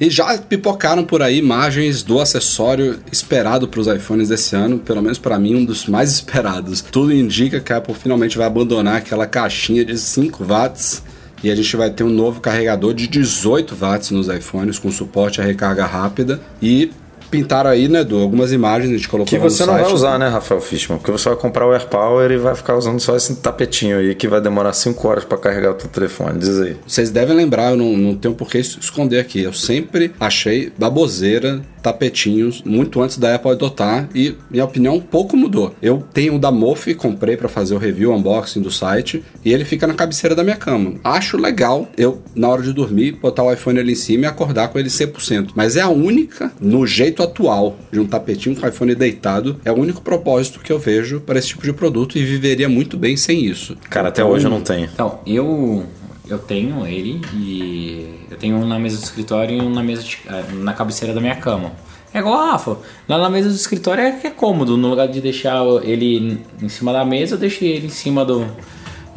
[0.00, 5.02] E já pipocaram por aí imagens do acessório esperado para os iPhones desse ano, pelo
[5.02, 6.80] menos para mim, um dos mais esperados.
[6.80, 11.02] Tudo indica que a Apple finalmente vai abandonar aquela caixinha de 5 watts
[11.44, 15.40] E a gente vai ter um novo carregador de 18 watts nos iPhones, com suporte
[15.40, 16.40] à recarga rápida.
[16.60, 16.90] E
[17.32, 19.84] pintaram aí, né, Edu, algumas imagens, a gente colocou Que você não site.
[19.86, 20.98] vai usar, né, Rafael Fishman?
[20.98, 24.28] Porque você vai comprar o AirPower e vai ficar usando só esse tapetinho aí que
[24.28, 26.38] vai demorar 5 horas pra carregar o teu telefone.
[26.38, 26.76] Diz aí.
[26.86, 29.42] Vocês devem lembrar, eu não, não tenho por que es- esconder aqui.
[29.42, 35.74] Eu sempre achei baboseira tapetinhos muito antes da Apple adotar e minha opinião pouco mudou.
[35.82, 39.64] Eu tenho o da Mofi, comprei para fazer o review, unboxing do site e ele
[39.64, 40.94] fica na cabeceira da minha cama.
[41.02, 44.68] Acho legal eu, na hora de dormir, botar o iPhone ali em cima e acordar
[44.68, 45.50] com ele 100%.
[45.54, 49.72] Mas é a única, no jeito atual de um tapetinho com o iPhone deitado, é
[49.72, 53.16] o único propósito que eu vejo para esse tipo de produto e viveria muito bem
[53.16, 53.76] sem isso.
[53.90, 54.88] Cara, até Então, hoje eu não tenho.
[54.92, 55.84] Então, eu
[56.32, 60.02] eu tenho ele e eu tenho um na mesa do escritório e um na mesa
[60.02, 61.72] de- eh, na cabeceira da minha cama.
[62.14, 62.76] É igual a Rafa.
[63.08, 64.76] Lá na mesa do escritório é que é cômodo.
[64.76, 68.46] No lugar de deixar ele em cima da mesa, eu deixei ele em cima do,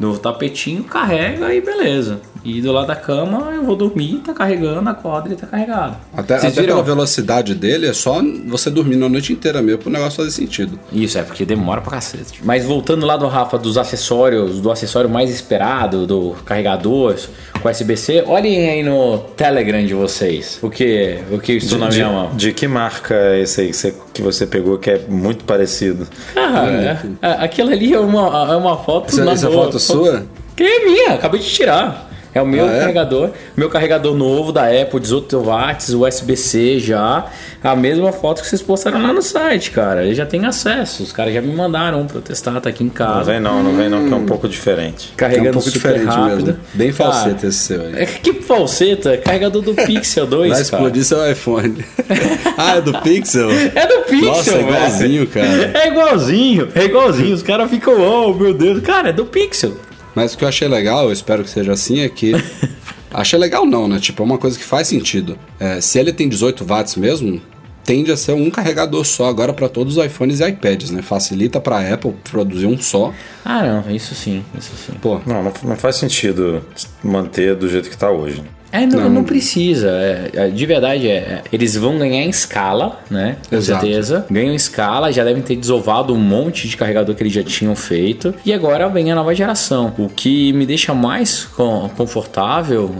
[0.00, 2.20] do tapetinho, carrega e beleza.
[2.46, 5.96] E do lado da cama eu vou dormir, tá carregando, acorda e ele tá carregado.
[6.16, 6.74] Até, Vocês até viram?
[6.76, 10.78] pela velocidade dele, é só você dormir a noite inteira mesmo pro negócio fazer sentido.
[10.92, 12.40] Isso, é porque demora pra cacete.
[12.44, 17.16] Mas voltando lá do Rafa, dos acessórios, do acessório mais esperado, do carregador
[17.60, 20.58] com USB-C, olhem aí no Telegram de vocês.
[20.62, 22.30] O que, o que eu estou na de, minha mão.
[22.36, 26.06] de que marca é esse aí que você, que você pegou que é muito parecido?
[26.32, 29.64] Cara, é, aquilo ali é uma, é uma foto Essa, na essa boa.
[29.64, 30.26] foto sua?
[30.54, 32.05] Que é minha, acabei de tirar.
[32.36, 32.80] É o meu Ah, é?
[32.80, 37.26] carregador, meu carregador novo da Apple, 18 watts, USB-C já.
[37.64, 40.04] A mesma foto que vocês postaram lá no site, cara.
[40.04, 41.02] Ele já tem acesso.
[41.02, 43.32] Os caras já me mandaram um pra eu testar, tá aqui em Não casa.
[43.32, 45.12] vem não, não vem não, que é um pouco diferente.
[45.14, 46.46] É Carregando um pouco super diferente rápido.
[46.46, 46.58] mesmo.
[46.74, 47.94] Bem Cara, falseta esse seu aí.
[47.96, 51.84] É que falseta, é carregador do Pixel 2, Vai explodir seu iPhone.
[52.58, 53.50] ah, é do Pixel?
[53.50, 54.68] É do Pixel, Nossa, é velho.
[54.68, 55.70] igualzinho, cara.
[55.74, 57.34] É igualzinho, é igualzinho.
[57.34, 58.80] Os caras ficam, oh meu Deus.
[58.82, 59.72] Cara, é do Pixel.
[60.16, 62.32] Mas o que eu achei legal, eu espero que seja assim, é que.
[63.12, 64.00] achei legal não, né?
[64.00, 65.38] Tipo, é uma coisa que faz sentido.
[65.60, 67.38] É, se ele tem 18 watts mesmo,
[67.84, 71.02] tende a ser um carregador só agora para todos os iPhones e iPads, né?
[71.02, 73.12] Facilita para a Apple produzir um só.
[73.44, 74.94] Ah, não, isso sim, isso sim.
[75.02, 76.64] Pô, Não, não, não faz sentido
[77.04, 78.42] manter do jeito que tá hoje.
[78.72, 79.08] É, não, Não.
[79.10, 79.88] não precisa.
[79.90, 83.36] É, é, de verdade, é, é, eles vão ganhar em escala, né?
[83.48, 83.80] Com Exato.
[83.80, 84.26] certeza.
[84.30, 87.74] Ganham em escala, já devem ter desovado um monte de carregador que eles já tinham
[87.76, 88.34] feito.
[88.44, 89.94] E agora vem a nova geração.
[89.98, 92.94] O que me deixa mais con- confortável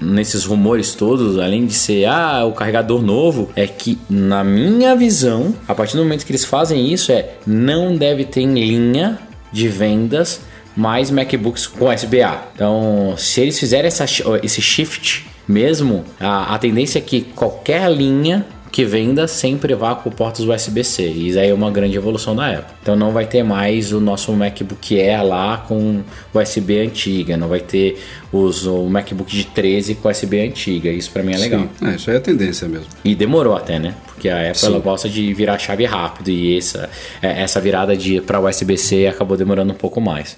[0.00, 5.54] nesses rumores todos, além de ser ah, o carregador novo, é que, na minha visão,
[5.66, 9.18] a partir do momento que eles fazem isso, é não deve ter em linha
[9.52, 10.40] de vendas
[10.78, 12.40] mais MacBooks com SBA.
[12.54, 14.04] Então, se eles fizerem essa,
[14.44, 20.08] esse shift mesmo, a, a tendência é que qualquer linha que venda sempre vá com
[20.08, 21.02] portas USB-C.
[21.02, 22.76] E isso aí é uma grande evolução da Apple.
[22.80, 26.02] Então não vai ter mais o nosso MacBook Air lá com
[26.32, 27.98] USB antiga, não vai ter
[28.30, 30.90] os, o MacBook de 13 com USB antiga.
[30.90, 31.62] Isso pra mim é legal.
[31.76, 31.86] sim.
[31.88, 32.86] É, isso aí é a tendência mesmo.
[33.04, 33.96] E demorou até, né?
[34.06, 34.66] Porque a Apple Sim.
[34.66, 36.88] ela gosta de virar a chave rápido e essa,
[37.20, 40.36] é, essa virada de para USB-C acabou demorando um pouco mais.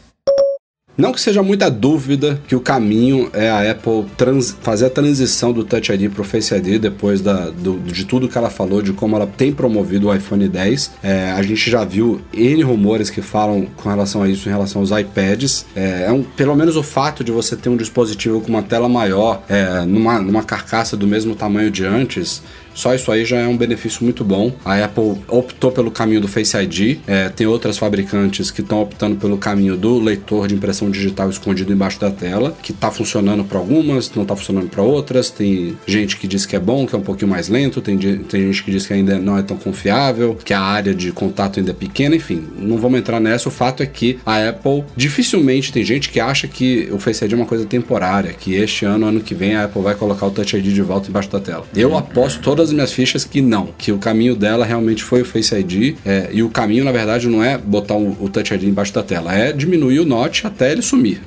[1.01, 5.53] Não que seja muita dúvida que o caminho é a Apple trans- fazer a transição
[5.53, 8.83] do Touch ID para o Face ID depois da, do- de tudo que ela falou,
[8.83, 10.91] de como ela tem promovido o iPhone 10.
[11.03, 14.83] É, a gente já viu N rumores que falam com relação a isso, em relação
[14.83, 15.65] aos iPads.
[15.75, 18.89] É, é um, pelo menos o fato de você ter um dispositivo com uma tela
[18.89, 22.43] maior, é, numa, numa carcaça do mesmo tamanho de antes,
[22.75, 24.53] só isso aí já é um benefício muito bom.
[24.65, 26.99] A Apple optou pelo caminho do Face ID.
[27.07, 31.73] é, tem outras fabricantes que estão optando pelo caminho do leitor de impressão digital escondido
[31.73, 35.31] embaixo da tela, que está funcionando para algumas, não está funcionando para outras.
[35.31, 37.81] Tem gente que diz que é bom, que é um pouquinho mais lento.
[37.81, 41.13] Tem, tem gente que diz que ainda não é tão confiável, que a área de
[41.13, 42.17] contato ainda é pequena.
[42.17, 43.49] Enfim, não vamos entrar nessa.
[43.49, 47.33] O fato é que a Apple dificilmente tem gente que acha que o Face ID
[47.33, 50.31] é uma coisa temporária, que este ano, ano que vem, a Apple vai colocar o
[50.31, 51.65] Touch ID de volta embaixo da tela.
[51.75, 55.25] Eu aposto todas as minhas fichas que não, que o caminho dela realmente foi o
[55.25, 58.65] Face ID, é, e o caminho, na verdade, não é botar o, o Touch ID
[58.65, 61.23] embaixo da tela, é diminuir o notch até ele sumir.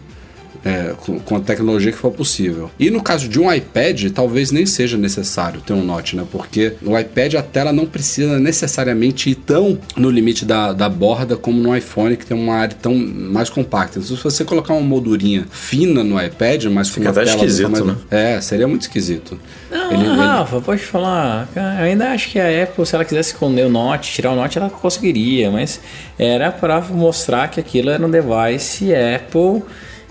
[0.65, 2.71] É, com, com a tecnologia que for possível.
[2.79, 6.23] E no caso de um iPad, talvez nem seja necessário ter um Note, né?
[6.31, 11.35] Porque no iPad a tela não precisa necessariamente ir tão no limite da, da borda
[11.35, 13.99] como no iPhone, que tem uma área tão mais compacta.
[13.99, 17.35] Então, se você colocar uma moldurinha fina no iPad, mas com Fica uma até tela
[17.35, 17.95] esquisito, tamanho- né?
[18.37, 19.39] É, seria muito esquisito.
[19.71, 21.49] Não, Ele- ele- Rafa, pode falar.
[21.55, 24.57] Eu ainda acho que a Apple, se ela quisesse esconder o Note, tirar o Note,
[24.57, 25.79] ela conseguiria, mas
[26.17, 29.61] era para mostrar que aquilo era um device Apple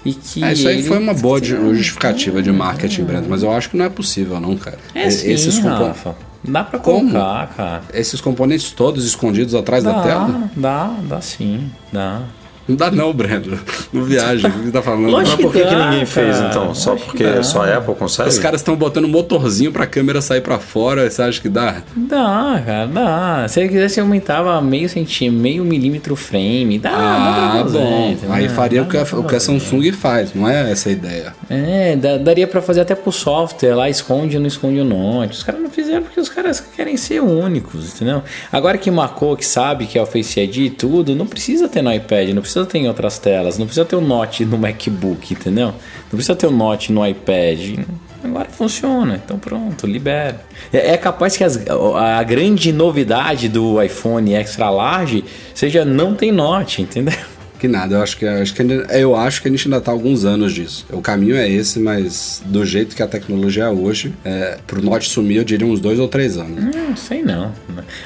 [0.05, 0.43] e que.
[0.45, 3.85] É, isso aí foi uma boa justificativa de marketing, Brando, mas eu acho que não
[3.85, 4.79] é possível, não, cara.
[4.95, 6.15] É sim, esses, Rafa.
[6.45, 7.11] Dá pra Como?
[7.13, 7.83] colocar, cara.
[7.95, 10.51] esses componentes todos escondidos atrás da Dá, tela?
[10.57, 12.23] dá, dá sim, dá.
[12.69, 13.59] Não dá não, Breno.
[13.93, 14.49] Não viaja.
[14.49, 15.09] O que tá falando?
[15.11, 16.75] Lógico Mas por que, que dá, ninguém fez então?
[16.75, 17.43] Só Lógico porque que dá.
[17.43, 18.29] só a Apple consegue?
[18.29, 21.11] Os caras estão botando motorzinho pra câmera sair pra fora.
[21.11, 21.83] Você acha que dá?
[21.97, 23.47] Dá, cara, dá.
[23.49, 26.79] Se ele quisesse, aumentava meio centímetro, meio milímetro o frame.
[26.79, 28.11] Dá, dá Ah, fazer, bom.
[28.13, 28.33] entendeu?
[28.33, 29.41] Aí faria Dá o que, a, o que a.
[29.41, 30.33] Samsung faz.
[30.35, 31.35] Não é essa a ideia.
[31.51, 35.33] É, dá- daria pra fazer até pro software lá, esconde ou não esconde o note.
[35.37, 38.23] Os caras não fizeram porque os caras querem ser únicos, entendeu?
[38.53, 41.83] Agora que marcou, que sabe que é o Face ID e tudo, não precisa ter
[41.83, 45.33] no iPad, não precisa ter em outras telas, não precisa ter o note no MacBook,
[45.35, 45.69] entendeu?
[45.69, 47.79] Não precisa ter o note no iPad.
[48.25, 50.45] Agora funciona, então pronto, libera.
[50.73, 51.59] É, é capaz que as-
[51.97, 55.25] a grande novidade do iPhone Extra Large
[55.55, 57.15] seja não tem note, entendeu?
[57.63, 59.93] Que nada, eu acho que, acho que ainda- eu acho que a gente ainda tá
[59.93, 60.85] há alguns anos disso.
[60.91, 65.09] O caminho é esse, mas do jeito que a tecnologia é hoje, é, pro Note
[65.09, 66.75] sumir, eu diria uns dois ou três anos.
[66.75, 67.53] Não sei não.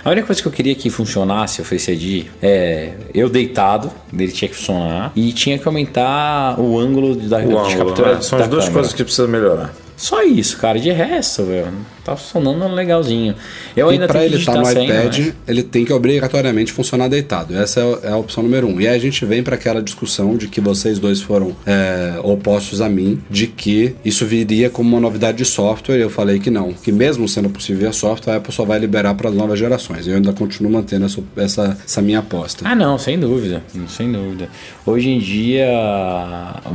[0.04, 4.30] A única coisa que eu queria que funcionasse o Face ID é eu deitado, ele
[4.30, 8.20] tinha que funcionar, e tinha que aumentar o ângulo da, O de ângulo, captura né?
[8.20, 8.74] São da as duas câmera.
[8.82, 9.74] coisas que precisa melhorar.
[9.96, 10.78] Só isso, cara.
[10.78, 11.68] De resto, velho,
[12.04, 13.34] tá funcionando legalzinho.
[13.74, 16.70] Eu E ainda pra ele estar no digitar senha, iPad, mas- ele tem que obrigatoriamente
[16.72, 17.56] funcionar deitado.
[17.56, 18.80] Essa é a- é a opção número um.
[18.80, 22.80] E aí a gente vem para aquela discussão de que vocês dois foram é, opostos
[22.80, 25.96] a mim, de que isso viria como uma novidade de software.
[25.96, 28.78] E eu falei que não, que mesmo sendo possível via software, a Apple só vai
[28.78, 30.06] liberar para as novas gerações.
[30.06, 32.64] Eu ainda continuo mantendo essa, essa, essa minha aposta.
[32.68, 34.48] Ah, não, sem dúvida, sem dúvida.
[34.84, 35.66] Hoje em dia,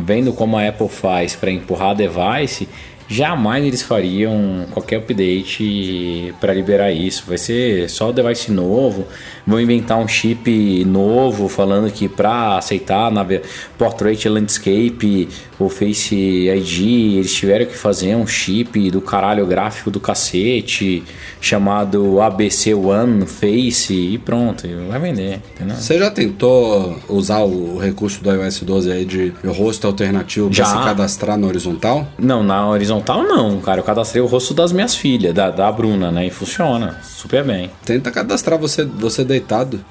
[0.06, 2.68] vendo como a Apple faz para empurrar device,
[3.12, 7.26] jamais eles fariam qualquer update para liberar isso.
[7.28, 9.06] Vai ser só o device novo.
[9.46, 13.26] Vão inventar um chip novo falando que para aceitar na
[13.78, 15.28] Portrait Landscape,
[15.60, 21.04] o Face ID, eles tiveram que fazer um chip do caralho gráfico do cacete
[21.42, 25.76] chamado ABC One Face e pronto, vai vender, entendeu?
[25.76, 30.74] Você já tentou usar o recurso do iOS 12 aí de rosto alternativo para se
[30.74, 32.08] cadastrar no horizontal?
[32.18, 33.80] Não, na horizontal não, cara.
[33.80, 36.28] Eu cadastrei o rosto das minhas filhas, da, da Bruna, né?
[36.28, 37.70] E funciona super bem.
[37.86, 39.84] Tenta cadastrar você, você deitado.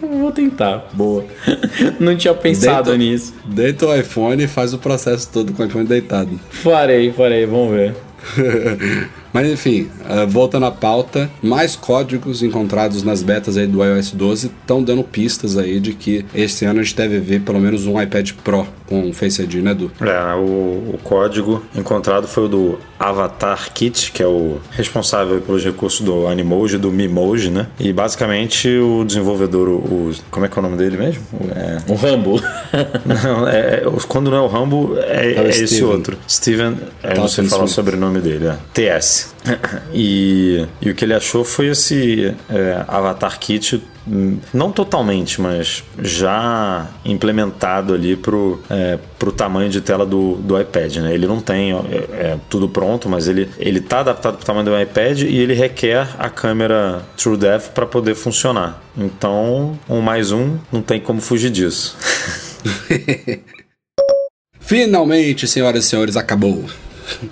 [0.00, 1.24] Vou tentar, boa.
[2.00, 3.34] Não tinha pensado Deita- nisso.
[3.44, 6.38] Deita o iPhone e faz o processo todo com o iPhone deitado.
[6.50, 7.94] Farei, farei, vamos ver.
[9.34, 14.46] Mas enfim, eh, voltando à pauta, mais códigos encontrados nas betas aí do iOS 12
[14.46, 18.00] estão dando pistas aí de que esse ano a gente deve ver pelo menos um
[18.00, 19.90] iPad Pro com Face ID, né, Edu?
[20.00, 25.64] É, o, o código encontrado foi o do Avatar Kit, que é o responsável pelos
[25.64, 27.66] recursos do Animoji, do Mimoji, né?
[27.80, 31.22] E basicamente o desenvolvedor, o, o- como é que é o nome dele mesmo?
[31.32, 32.40] O- É, Um Rambo.
[33.04, 36.16] não, é, é- quando não é o Rambo, é, É o é esse outro.
[36.28, 39.23] Steven, eu não sei falar o sobrenome dele, é TS.
[39.96, 45.84] E, e o que ele achou foi esse é, Avatar Kit, hum, não totalmente, mas
[46.02, 51.14] já implementado ali pro, é, pro tamanho de tela do, do iPad, né?
[51.14, 51.76] Ele não tem é,
[52.12, 56.08] é tudo pronto, mas ele, ele tá adaptado pro tamanho do iPad e ele requer
[56.18, 58.82] a câmera TrueDepth para poder funcionar.
[58.96, 61.96] Então, um mais um, não tem como fugir disso.
[64.58, 66.64] Finalmente, senhoras e senhores, acabou.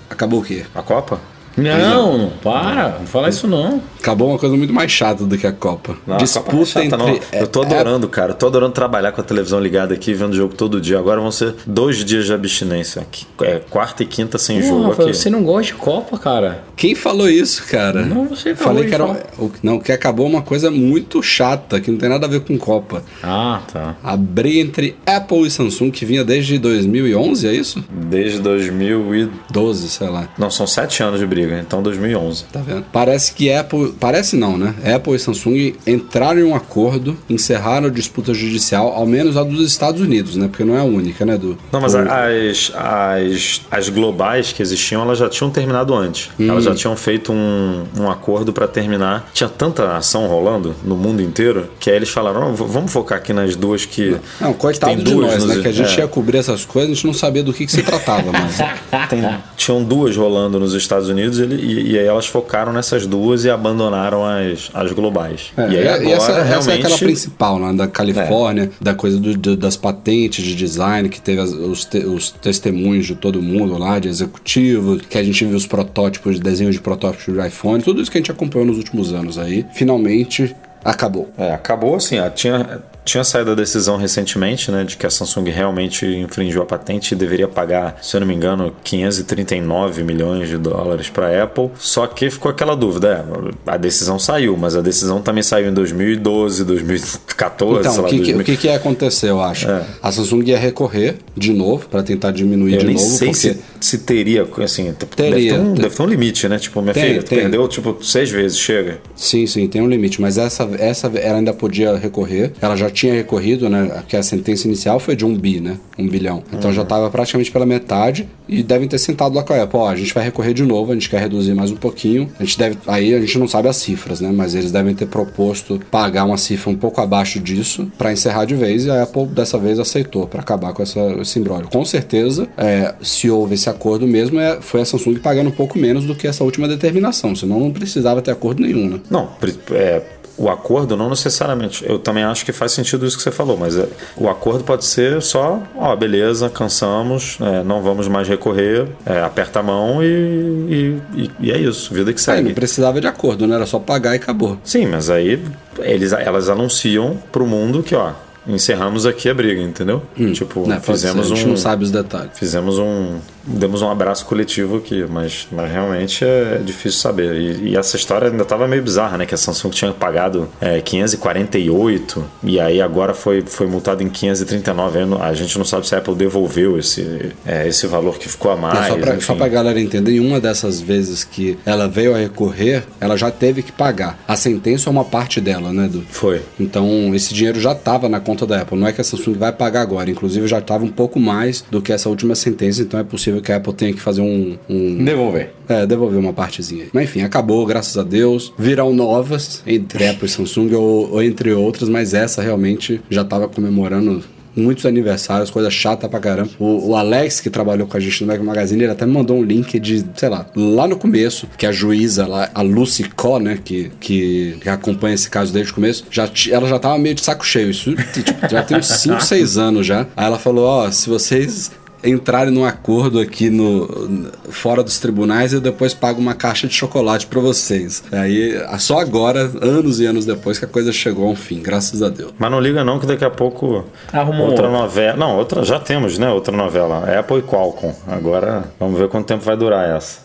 [0.09, 0.65] Acabou o quê?
[0.75, 1.32] A Copa?
[1.57, 3.83] Não, não para, não fala isso não.
[4.01, 5.97] Acabou uma coisa muito mais chata do que a Copa.
[6.07, 7.19] Não, a Copa é chata, não.
[7.33, 8.33] Eu tô adorando, cara.
[8.33, 10.99] Eu tô adorando trabalhar com a televisão ligada aqui, vendo o jogo todo dia.
[10.99, 13.03] Agora vão ser dois dias de abstinência.
[13.03, 13.27] aqui.
[13.43, 15.17] É quarta e quinta sem Pô, jogo Rafael, aqui.
[15.19, 16.65] você não gosta de Copa, cara?
[16.77, 18.05] Quem falou isso, cara?
[18.05, 19.07] Não, você falou Falei que era.
[19.07, 19.21] falar.
[19.39, 22.57] o- Não, que acabou uma coisa muito chata, que não tem nada a ver com
[22.59, 23.03] Copa.
[23.23, 23.95] Ah, tá.
[24.03, 27.85] A briga entre Apple e Samsung, que vinha desde 2011, é isso?
[27.91, 29.31] Desde 2000 e...
[29.51, 30.29] 12, sei lá.
[30.39, 32.45] Não, são sete anos de briga, então 2011.
[32.53, 32.85] Tá vendo?
[32.93, 33.95] Parece que Apple.
[33.99, 34.75] Parece não, né?
[34.95, 39.61] Apple e Samsung entraram em um acordo, encerraram a disputa judicial, ao menos a dos
[39.67, 40.49] Estados Unidos, né?
[40.49, 41.39] Porque não é a única, né?
[41.73, 46.31] Não, mas O- as, as, as globais que existiam, elas já tinham terminado antes.
[46.39, 49.31] Elas já tinham feito um, um acordo para terminar.
[49.33, 53.33] Tinha tanta ação rolando no mundo inteiro que aí eles falaram: "Não, vamos focar aqui
[53.33, 54.17] nas duas que.
[54.41, 55.63] Não, coitado tem de duas nós, nos- né?
[55.63, 56.03] Que a gente é.
[56.03, 58.59] ia cobrir essas coisas, a gente não sabia do que, que se tratava, mas.
[59.09, 59.23] Tem-
[59.57, 63.51] tinham duas rolando nos Estados Unidos ele- e, e aí elas focaram nessas duas e
[63.51, 65.53] abandonaram as, as globais.
[65.57, 66.81] É, e aí agora essa, essa é realmente.
[66.81, 67.73] aquela principal, né?
[67.73, 72.05] Da Califórnia, da coisa do- do- das patentes de design, que teve as- os, te-
[72.07, 76.75] os testemunhos de todo mundo lá, de executivo, que a gente viu os protótipos, desenhos
[76.75, 80.55] de protótipos de iPhone, tudo isso que a gente acompanhou nos últimos anos aí, finalmente
[80.85, 81.31] acabou.
[81.39, 85.49] É, acabou assim, ó, tinha tinha saído a decisão recentemente, né, de que a Samsung
[85.51, 90.57] realmente infringiu a patente e deveria pagar, se eu não me engano, 539 milhões de
[90.59, 91.71] dólares para a Apple.
[91.79, 93.25] Só que ficou aquela dúvida,
[93.67, 98.03] é, a decisão saiu, mas a decisão também saiu em 2012, 2014, Então, sei o
[98.05, 98.41] lá, que, que- 2000.
[98.41, 99.69] o que, que ia acontecer, eu acho?
[99.69, 99.85] É.
[100.03, 103.55] A Samsung ia recorrer de novo para tentar diminuir Eu de nem novo, sei porque
[103.55, 105.33] se, se teria, assim, Teria.
[105.35, 106.59] Deve, ter um, deve ter um limite, né?
[106.59, 107.39] Tipo, minha Tem, filha, tu tem.
[107.41, 108.99] perdeu, tipo, seis vezes, chega.
[109.17, 112.53] Sim, sim, tem um limite, mas essa, essa ela ainda podia recorrer.
[112.61, 114.03] Ela já tinha recorrido, né?
[114.07, 115.77] Que a sentença inicial foi de um bi, né?
[115.99, 116.43] Um bilhão.
[116.53, 119.79] Então já estava praticamente pela metade e devem ter sentado lá com a Apple.
[119.79, 122.31] Ó, a gente vai recorrer de novo, a gente quer reduzir mais um pouquinho.
[122.39, 122.79] A gente deve.
[122.87, 124.31] Aí a gente não sabe as cifras, né?
[124.33, 128.55] Mas eles devem ter proposto pagar uma cifra um pouco abaixo disso para encerrar de
[128.55, 131.69] vez e a Apple dessa vez aceitou para acabar com essa, esse imbróglio.
[131.69, 135.79] Com certeza, é, se houve esse acordo mesmo, é, foi a Samsung pagando um pouco
[135.79, 139.01] menos do que essa última determinação, senão não precisava ter acordo nenhum, né?
[139.11, 139.29] Não,
[139.71, 140.03] é,
[140.39, 141.85] o acordo não necessariamente.
[141.89, 144.85] Eu também acho que faz sentido isso que você falou, mas é, o acordo pode
[144.85, 151.01] ser só, ó, beleza, cansamos, é, não vamos mais recorrer, é, aperta a mão e,
[151.15, 152.49] e, e- é isso, vida que Aí segue.
[152.49, 153.55] não precisava de acordo, né?
[153.57, 154.57] Era só pagar e acabou.
[154.65, 155.43] Sim, mas aí
[155.81, 158.13] eles, elas anunciam pro mundo que, ó,
[158.47, 160.03] encerramos aqui a briga, entendeu?
[160.33, 161.51] Tipo, Né, fizemos ser, a gente um.
[161.51, 162.31] não sabe os detalhes.
[162.35, 163.19] Fizemos um.
[163.45, 167.35] Demos um abraço coletivo aqui, mas, mas realmente é difícil saber.
[167.35, 169.27] E, e essa história ainda estava meio bizarra, né?
[169.27, 174.99] Que a Samsung tinha pagado é, 548 e aí agora foi, foi multado em 539.
[174.99, 178.29] Aí não- A gente não sabe se a Apple devolveu esse, é, esse valor que
[178.29, 178.79] ficou a mais.
[178.87, 182.85] É, só, só pra galera entender, em uma dessas vezes que ela veio a recorrer,
[183.01, 184.19] ela já teve que pagar.
[184.27, 186.03] A sentença é uma parte dela, né, Du?
[186.11, 186.43] Foi.
[186.59, 188.79] Então, esse dinheiro já estava na conta da Apple.
[188.79, 190.11] Não é que a Samsung vai pagar agora.
[190.11, 192.83] Inclusive, já estava um pouco mais do que essa última sentença.
[192.83, 194.59] Então, é possível que a Apple tenha que fazer um.
[194.69, 195.51] um Devolver.
[195.69, 196.91] é, devolver uma partezinha aí.
[196.93, 198.53] Mas, enfim, acabou, graças a Deus.
[198.59, 201.89] Virão novas, entre Apple e Samsung, ou, ou entre outras.
[201.89, 204.23] Mas essa realmente já estava comemorando.
[204.55, 206.51] Muitos aniversários, coisa chata pra caramba.
[206.59, 209.39] O, o Alex, que trabalhou com a gente no Mac Magazine, ele até me mandou
[209.39, 213.39] um link de, sei lá, lá no começo, que a juíza lá, a Lucy Có,
[213.39, 217.15] né, que, que, que acompanha esse caso desde o começo, já, ela já tava meio
[217.15, 217.71] de saco cheio.
[217.71, 220.07] Isso tipo, já tem uns 5, 6 anos já.
[220.15, 221.71] Aí ela falou: Ó, se vocês
[222.05, 227.27] entrarem num acordo aqui no fora dos tribunais eu depois pago uma caixa de chocolate
[227.27, 228.03] pra vocês.
[228.13, 232.03] Aí só agora, anos e anos depois que a coisa chegou a um fim, graças
[232.03, 232.33] a Deus.
[232.39, 234.79] Mas não liga não que daqui a pouco Arrumou outra outra.
[234.81, 235.17] novela.
[235.17, 236.29] Não, outra já temos, né?
[236.31, 237.05] Outra novela.
[237.19, 237.93] Apple e Qualcomm.
[238.07, 240.22] Agora vamos ver quanto tempo vai durar essa.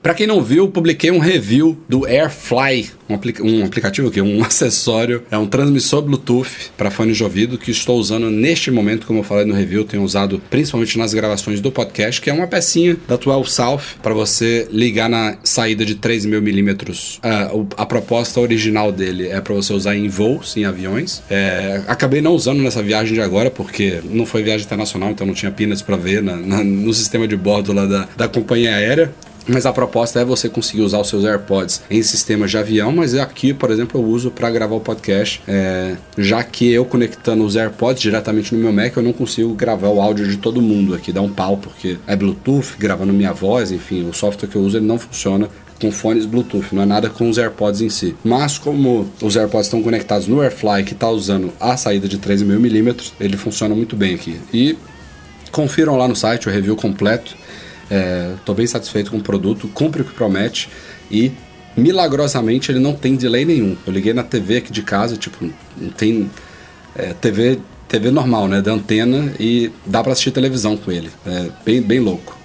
[0.00, 4.42] Pra quem não viu, publiquei um review do AirFly, um, aplica- um aplicativo que um
[4.46, 9.18] acessório, é um transmissor Bluetooth para fone de ouvido que estou usando neste momento, como
[9.18, 12.96] eu falei no review, tenho usado principalmente nas gravações do podcast, que é uma pecinha
[13.08, 17.18] da 12 South para você ligar na saída de 3 mil milímetros.
[17.20, 21.24] Ah, a proposta original dele é para você usar em voos, em aviões.
[21.28, 25.34] É, acabei não usando nessa viagem de agora porque não foi viagem internacional, então não
[25.34, 29.12] tinha pinas para ver na- na- no sistema de bordo lá da, da companhia aérea.
[29.48, 33.14] Mas a proposta é você conseguir usar os seus AirPods em sistemas de avião, mas
[33.14, 37.56] aqui, por exemplo, eu uso para gravar o podcast, é, já que eu conectando os
[37.56, 41.12] AirPods diretamente no meu Mac, eu não consigo gravar o áudio de todo mundo aqui,
[41.12, 44.76] dá um pau, porque é Bluetooth, gravando minha voz, enfim, o software que eu uso
[44.76, 45.48] ele não funciona
[45.80, 48.14] com fones Bluetooth, não é nada com os AirPods em si.
[48.22, 53.12] Mas como os AirPods estão conectados no AirFly, que está usando a saída de 13mm,
[53.20, 54.38] ele funciona muito bem aqui.
[54.52, 54.76] E
[55.50, 57.36] Confiram lá no site o review completo.
[58.36, 60.68] Estou bem satisfeito com o produto, cumpre o que promete
[61.10, 61.32] e
[61.76, 63.76] milagrosamente ele não tem delay nenhum.
[63.86, 66.30] Eu liguei na TV aqui de casa, tipo, não tem
[66.94, 67.58] é, TV,
[67.88, 71.10] TV normal, né, da antena e dá para assistir televisão com ele.
[71.24, 72.36] É bem, bem louco.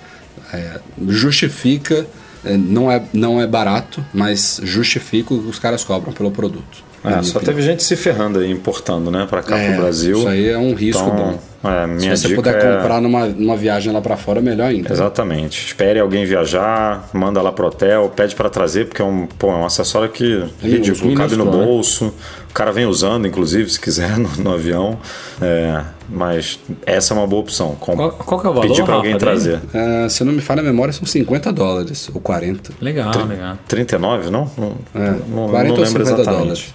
[0.54, 2.06] É, justifica,
[2.46, 6.84] é, não, é, não é barato, mas justifica o que os caras cobram pelo produto.
[7.06, 10.18] É, só teve gente se ferrando aí, importando, né, pra cá É, pro Brasil.
[10.20, 11.16] Isso aí é um risco Então,
[11.64, 11.70] bom.
[11.70, 14.68] é, Se minha você dica puder é- comprar numa, numa viagem lá pra fora, melhor
[14.70, 14.92] ainda.
[14.92, 15.66] Exatamente.
[15.68, 19.56] Espere alguém viajar, manda lá pro hotel, pede pra trazer, porque é um, pô, é
[19.56, 21.52] um acessório que É ridículo, cabe no né?
[21.52, 22.14] bolso.
[22.50, 24.98] O cara vem usando, inclusive, se quiser, no, no avião.
[25.42, 27.76] É, mas essa é uma boa opção.
[27.80, 29.60] Com- Qual- qual que é o valor, Pedir pra alguém Rafa, trazer.
[29.74, 32.72] Ah, se eu não me falha a memória, são 50 dólares, ou 40.
[32.80, 33.58] Legal, legal.
[33.68, 34.50] 39, não?
[34.58, 36.26] Não, É, não, 40 não ou lembro 50 exatamente.
[36.44, 36.74] dólares.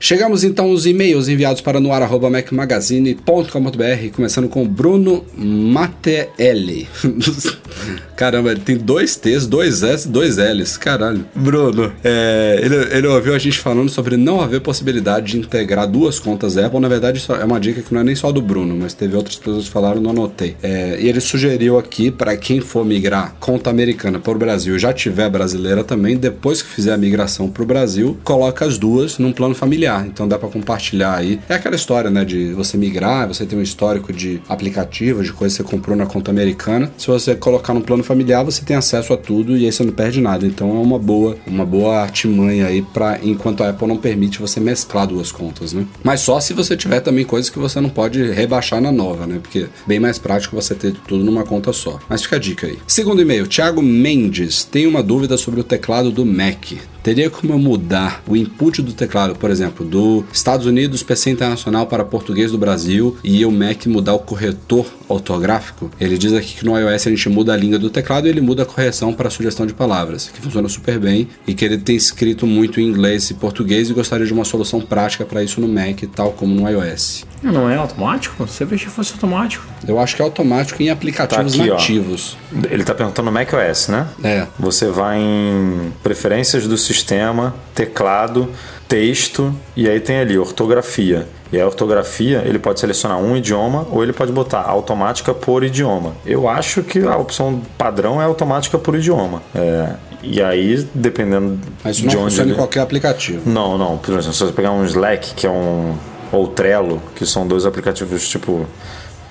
[0.00, 6.88] Chegamos então aos e-mails enviados para noar.macmagazine.com.br, começando com Bruno Matteelli.
[8.16, 10.76] Caramba, ele tem dois T's, dois S, dois L's.
[10.76, 11.24] Caralho.
[11.34, 16.18] Bruno, é, ele, ele ouviu a gente falando sobre não haver possibilidade de integrar duas
[16.18, 16.80] contas Apple.
[16.80, 19.16] Na verdade, isso é uma dica que não é nem só do Bruno, mas teve
[19.16, 20.56] outras pessoas que falaram, não anotei.
[20.62, 24.78] É, e ele sugeriu aqui para quem for migrar conta americana para o Brasil e
[24.78, 29.18] já tiver brasileira também, depois que fizer a migração para o Brasil, coloca as duas
[29.18, 30.06] num plano familiar.
[30.06, 31.40] Então dá para compartilhar aí.
[31.48, 35.56] É aquela história, né, de você migrar, você tem um histórico de aplicativos, de coisas
[35.56, 36.90] que você comprou na conta americana.
[36.98, 39.92] Se você colocar no plano familiar, você tem acesso a tudo e aí você não
[39.92, 40.46] perde nada.
[40.46, 44.60] Então é uma boa, uma boa artimanha aí para enquanto a Apple não permite você
[44.60, 45.86] mesclar duas contas, né?
[46.02, 49.38] Mas só se você tiver também coisas que você não pode rebaixar na nova, né?
[49.40, 51.98] Porque é bem mais prático você ter tudo numa conta só.
[52.08, 52.78] Mas fica a dica aí.
[52.86, 56.72] Segundo e-mail, Thiago Mendes tem uma dúvida sobre o teclado do Mac.
[57.08, 61.86] Teria como eu mudar o input do teclado, por exemplo, do Estados Unidos PC Internacional
[61.86, 65.90] para português do Brasil e o Mac mudar o corretor ortográfico?
[65.98, 68.42] Ele diz aqui que no iOS a gente muda a linha do teclado e ele
[68.42, 71.96] muda a correção para sugestão de palavras, que funciona super bem e que ele tem
[71.96, 75.66] escrito muito em inglês e português e gostaria de uma solução prática para isso no
[75.66, 77.24] Mac, tal como no iOS.
[77.42, 78.46] Não é automático?
[78.46, 79.64] Você viu que fosse automático.
[79.86, 81.74] Eu acho que é automático em aplicativos Tá aqui, ó.
[81.74, 82.36] nativos.
[82.70, 84.06] Ele tá perguntando no macOS, né?
[84.22, 84.46] É.
[84.58, 88.48] Você vai em preferências do sistema, teclado,
[88.88, 91.28] texto e aí tem ali ortografia.
[91.52, 96.14] E a ortografia, ele pode selecionar um idioma ou ele pode botar automática por idioma.
[96.26, 99.42] Eu acho que a opção padrão é automática por idioma.
[99.54, 102.52] É, e aí, dependendo Mas de não onde funciona ele...
[102.52, 103.48] em qualquer aplicativo.
[103.48, 103.96] Não, não.
[103.96, 105.94] Por exemplo, se você pegar um Slack, que é um.
[106.32, 108.66] Ou Trello, que são dois aplicativos, tipo,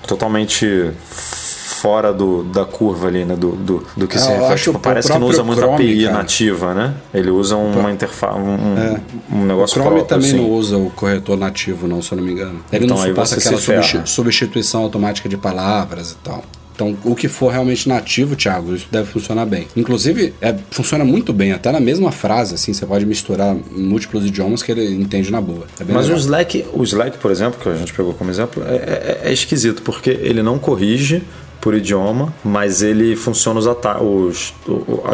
[0.06, 3.36] totalmente fora do, da curva ali, né?
[3.36, 4.60] Do, do, do que É, se refere.
[4.60, 6.16] Tipo, o parece que não usa muita Chrome, API cara.
[6.16, 6.94] nativa, né?
[7.14, 9.00] Ele usa uma interface, um, um-
[9.32, 10.38] um O negócio Chrome próprio, também assim.
[10.40, 12.60] não usa o corretor nativo, não, se eu não me engano.
[12.72, 16.42] Ele Então não suporta aquela substituição automática de palavras e tal.
[16.78, 19.66] Então, o que for realmente nativo, Thiago, isso deve funcionar bem.
[19.76, 24.62] Inclusive, é, funciona muito bem, até na mesma frase, assim, você pode misturar múltiplos idiomas
[24.62, 25.66] que ele entende na boa.
[25.80, 26.18] É Mas o legal.
[26.18, 29.82] Slack, o Slack, por exemplo, que a gente pegou como exemplo, é, é- é esquisito,
[29.82, 31.20] porque ele não corrige
[31.60, 34.54] por idioma, mas ele funciona os, ata os,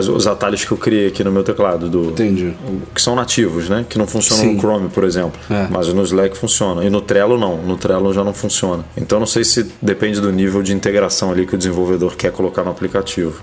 [0.08, 2.54] os atalhos que eu criei aqui no meu teclado, do, Entendi.
[2.94, 3.84] que são nativos, né?
[3.88, 4.54] Que não funcionam Sim.
[4.54, 5.40] no Chrome, por exemplo.
[5.50, 5.66] É.
[5.70, 6.84] Mas no Slack funciona.
[6.84, 7.56] E no Trello não.
[7.58, 8.84] No Trello já não funciona.
[8.96, 12.62] Então não sei se depende do nível de integração ali que o desenvolvedor quer colocar
[12.62, 13.42] no aplicativo.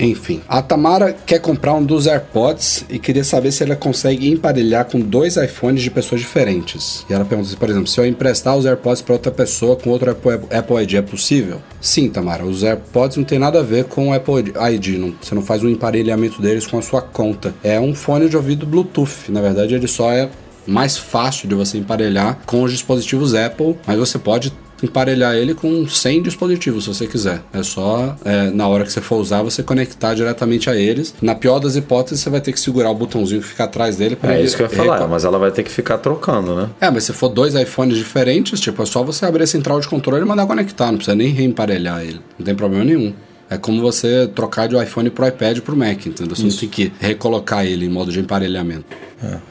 [0.00, 4.84] Enfim, a Tamara quer comprar um dos AirPods e queria saber se ela consegue emparelhar
[4.86, 7.04] com dois iPhones de pessoas diferentes.
[7.08, 9.90] E ela pergunta se, por exemplo, se eu emprestar os AirPods para outra pessoa com
[9.90, 11.60] outro Apple, Apple ID é possível?
[11.80, 15.34] Sim, Tamara, os AirPods não tem nada a ver com o Apple ID, não- você
[15.34, 17.54] não faz um emparelhamento deles com a sua conta.
[17.62, 20.28] É um fone de ouvido Bluetooth, na verdade ele só é
[20.66, 25.86] mais fácil de você emparelhar com os dispositivos Apple, mas você pode emparelhar ele com
[25.86, 27.42] 100 dispositivos, se você quiser.
[27.52, 31.14] É só, é, na hora que você for usar, você conectar diretamente a eles.
[31.20, 34.16] Na pior das hipóteses, você vai ter que segurar o botãozinho que fica atrás dele
[34.16, 36.68] para É isso que eu ia falar, mas ela vai ter que ficar trocando, né?
[36.80, 39.88] É, mas se for dois iPhones diferentes, tipo, é só você abrir a central de
[39.88, 42.20] controle e mandar conectar, não precisa nem reemparelhar ele.
[42.38, 43.12] Não tem problema nenhum.
[43.50, 46.36] É como você trocar de iPhone pro iPad pro Mac, entendeu?
[46.36, 48.84] Você não tem que recolocar ele em modo de emparelhamento.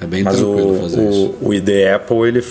[0.02, 1.36] É, bem Mas o, tranquilo fazer isso.
[1.42, 2.44] o, o ID Apple, ele,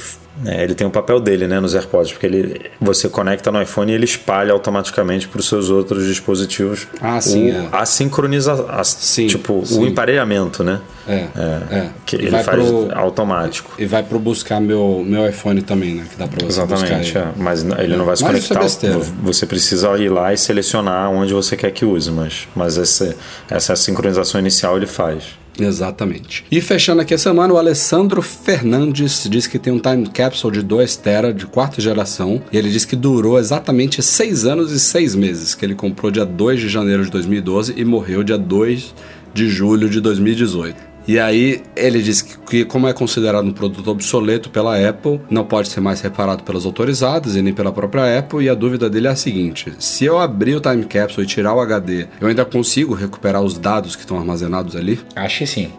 [0.42, 3.90] né, ele tem o papel dele né, nos AirPods, porque ele, você conecta no iPhone
[3.90, 6.86] e ele espalha automaticamente para os seus outros dispositivos.
[7.00, 7.68] Ah, sim, o, é.
[7.72, 9.80] A sincronização, Sim, tipo, sim.
[9.82, 10.80] o emparelhamento, né?
[11.06, 11.26] É,
[11.70, 11.88] é.
[12.04, 13.72] Que E ele faz pro- automático.
[13.78, 16.04] E vai pro buscar meu, meu iPhone também, né?
[16.10, 17.32] Que dá pra você Exatamente, buscar é.
[17.36, 18.98] mas ele não vai se Mas é conectar.
[19.22, 23.16] você precisa ir lá e selecionar onde você quer que use, mas, mas essa,
[23.50, 25.24] essa sincronização inicial ele faz.
[25.58, 26.44] Exatamente.
[26.50, 30.62] E fechando aqui a semana, o Alessandro Fernandes diz que tem um time capsule de
[30.62, 32.40] 2 tera de quarta geração.
[32.52, 36.24] E ele diz que durou exatamente 6 anos e 6 meses, que ele comprou dia
[36.24, 38.94] 2 de janeiro de 2012 e morreu dia 2
[39.34, 40.87] de julho de 2018.
[41.08, 45.42] E aí ele diz que, que como é considerado um produto obsoleto pela Apple, não
[45.42, 48.44] pode ser mais reparado pelas autorizadas e nem pela própria Apple.
[48.44, 51.54] E a dúvida dele é a seguinte: se eu abrir o time capsule e tirar
[51.54, 55.00] o HD, eu ainda consigo recuperar os dados que estão armazenados ali?
[55.16, 55.72] Acho que sim.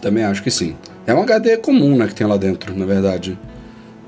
[0.00, 0.74] Também acho que sim.
[1.06, 3.38] É um HD comum, né, que tem lá dentro, na verdade.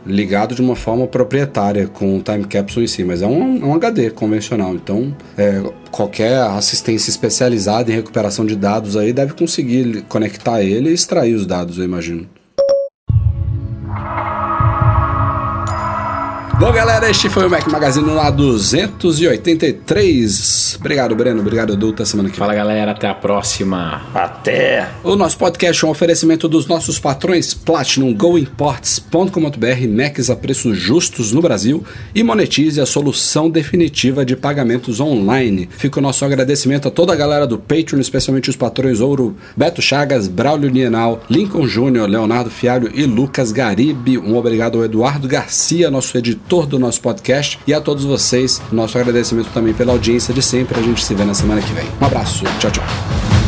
[0.06, 3.66] Ligado de uma forma proprietária com o time capsule em si, mas é um, é
[3.66, 4.74] um HD convencional.
[4.74, 5.62] Então, é,
[5.94, 11.46] qualquer assistência especializada em recuperação de dados aí deve conseguir conectar ele e extrair os
[11.46, 12.28] dados, eu imagino.
[16.56, 20.76] Bom, galera, este foi o Mac Magazine lá 283.
[20.78, 21.40] Obrigado, Breno.
[21.40, 21.90] Obrigado, Edu.
[21.90, 22.46] Até semana que vem.
[22.46, 24.02] Fala galera, até a próxima.
[24.14, 24.88] Até!
[25.02, 31.32] O nosso podcast é um oferecimento dos nossos patrões Platinum, GoImports.com.br, Macs a preços justos
[31.32, 31.82] no Brasil
[32.14, 35.68] e monetize a solução definitiva de pagamentos online.
[35.76, 39.82] Fica o nosso agradecimento a toda a galera do Patreon, especialmente os patrões Ouro, Beto
[39.82, 44.18] Chagas, Braulio Nienal, Lincoln Júnior, Leonardo Fialho e Lucas Garibe.
[44.18, 48.98] Um obrigado ao Eduardo Garcia, nosso editor do nosso podcast, e a todos vocês, nosso
[48.98, 50.78] agradecimento também pela audiência de sempre.
[50.78, 51.86] A gente se vê na semana que vem.
[52.00, 53.43] Um abraço, tchau, tchau.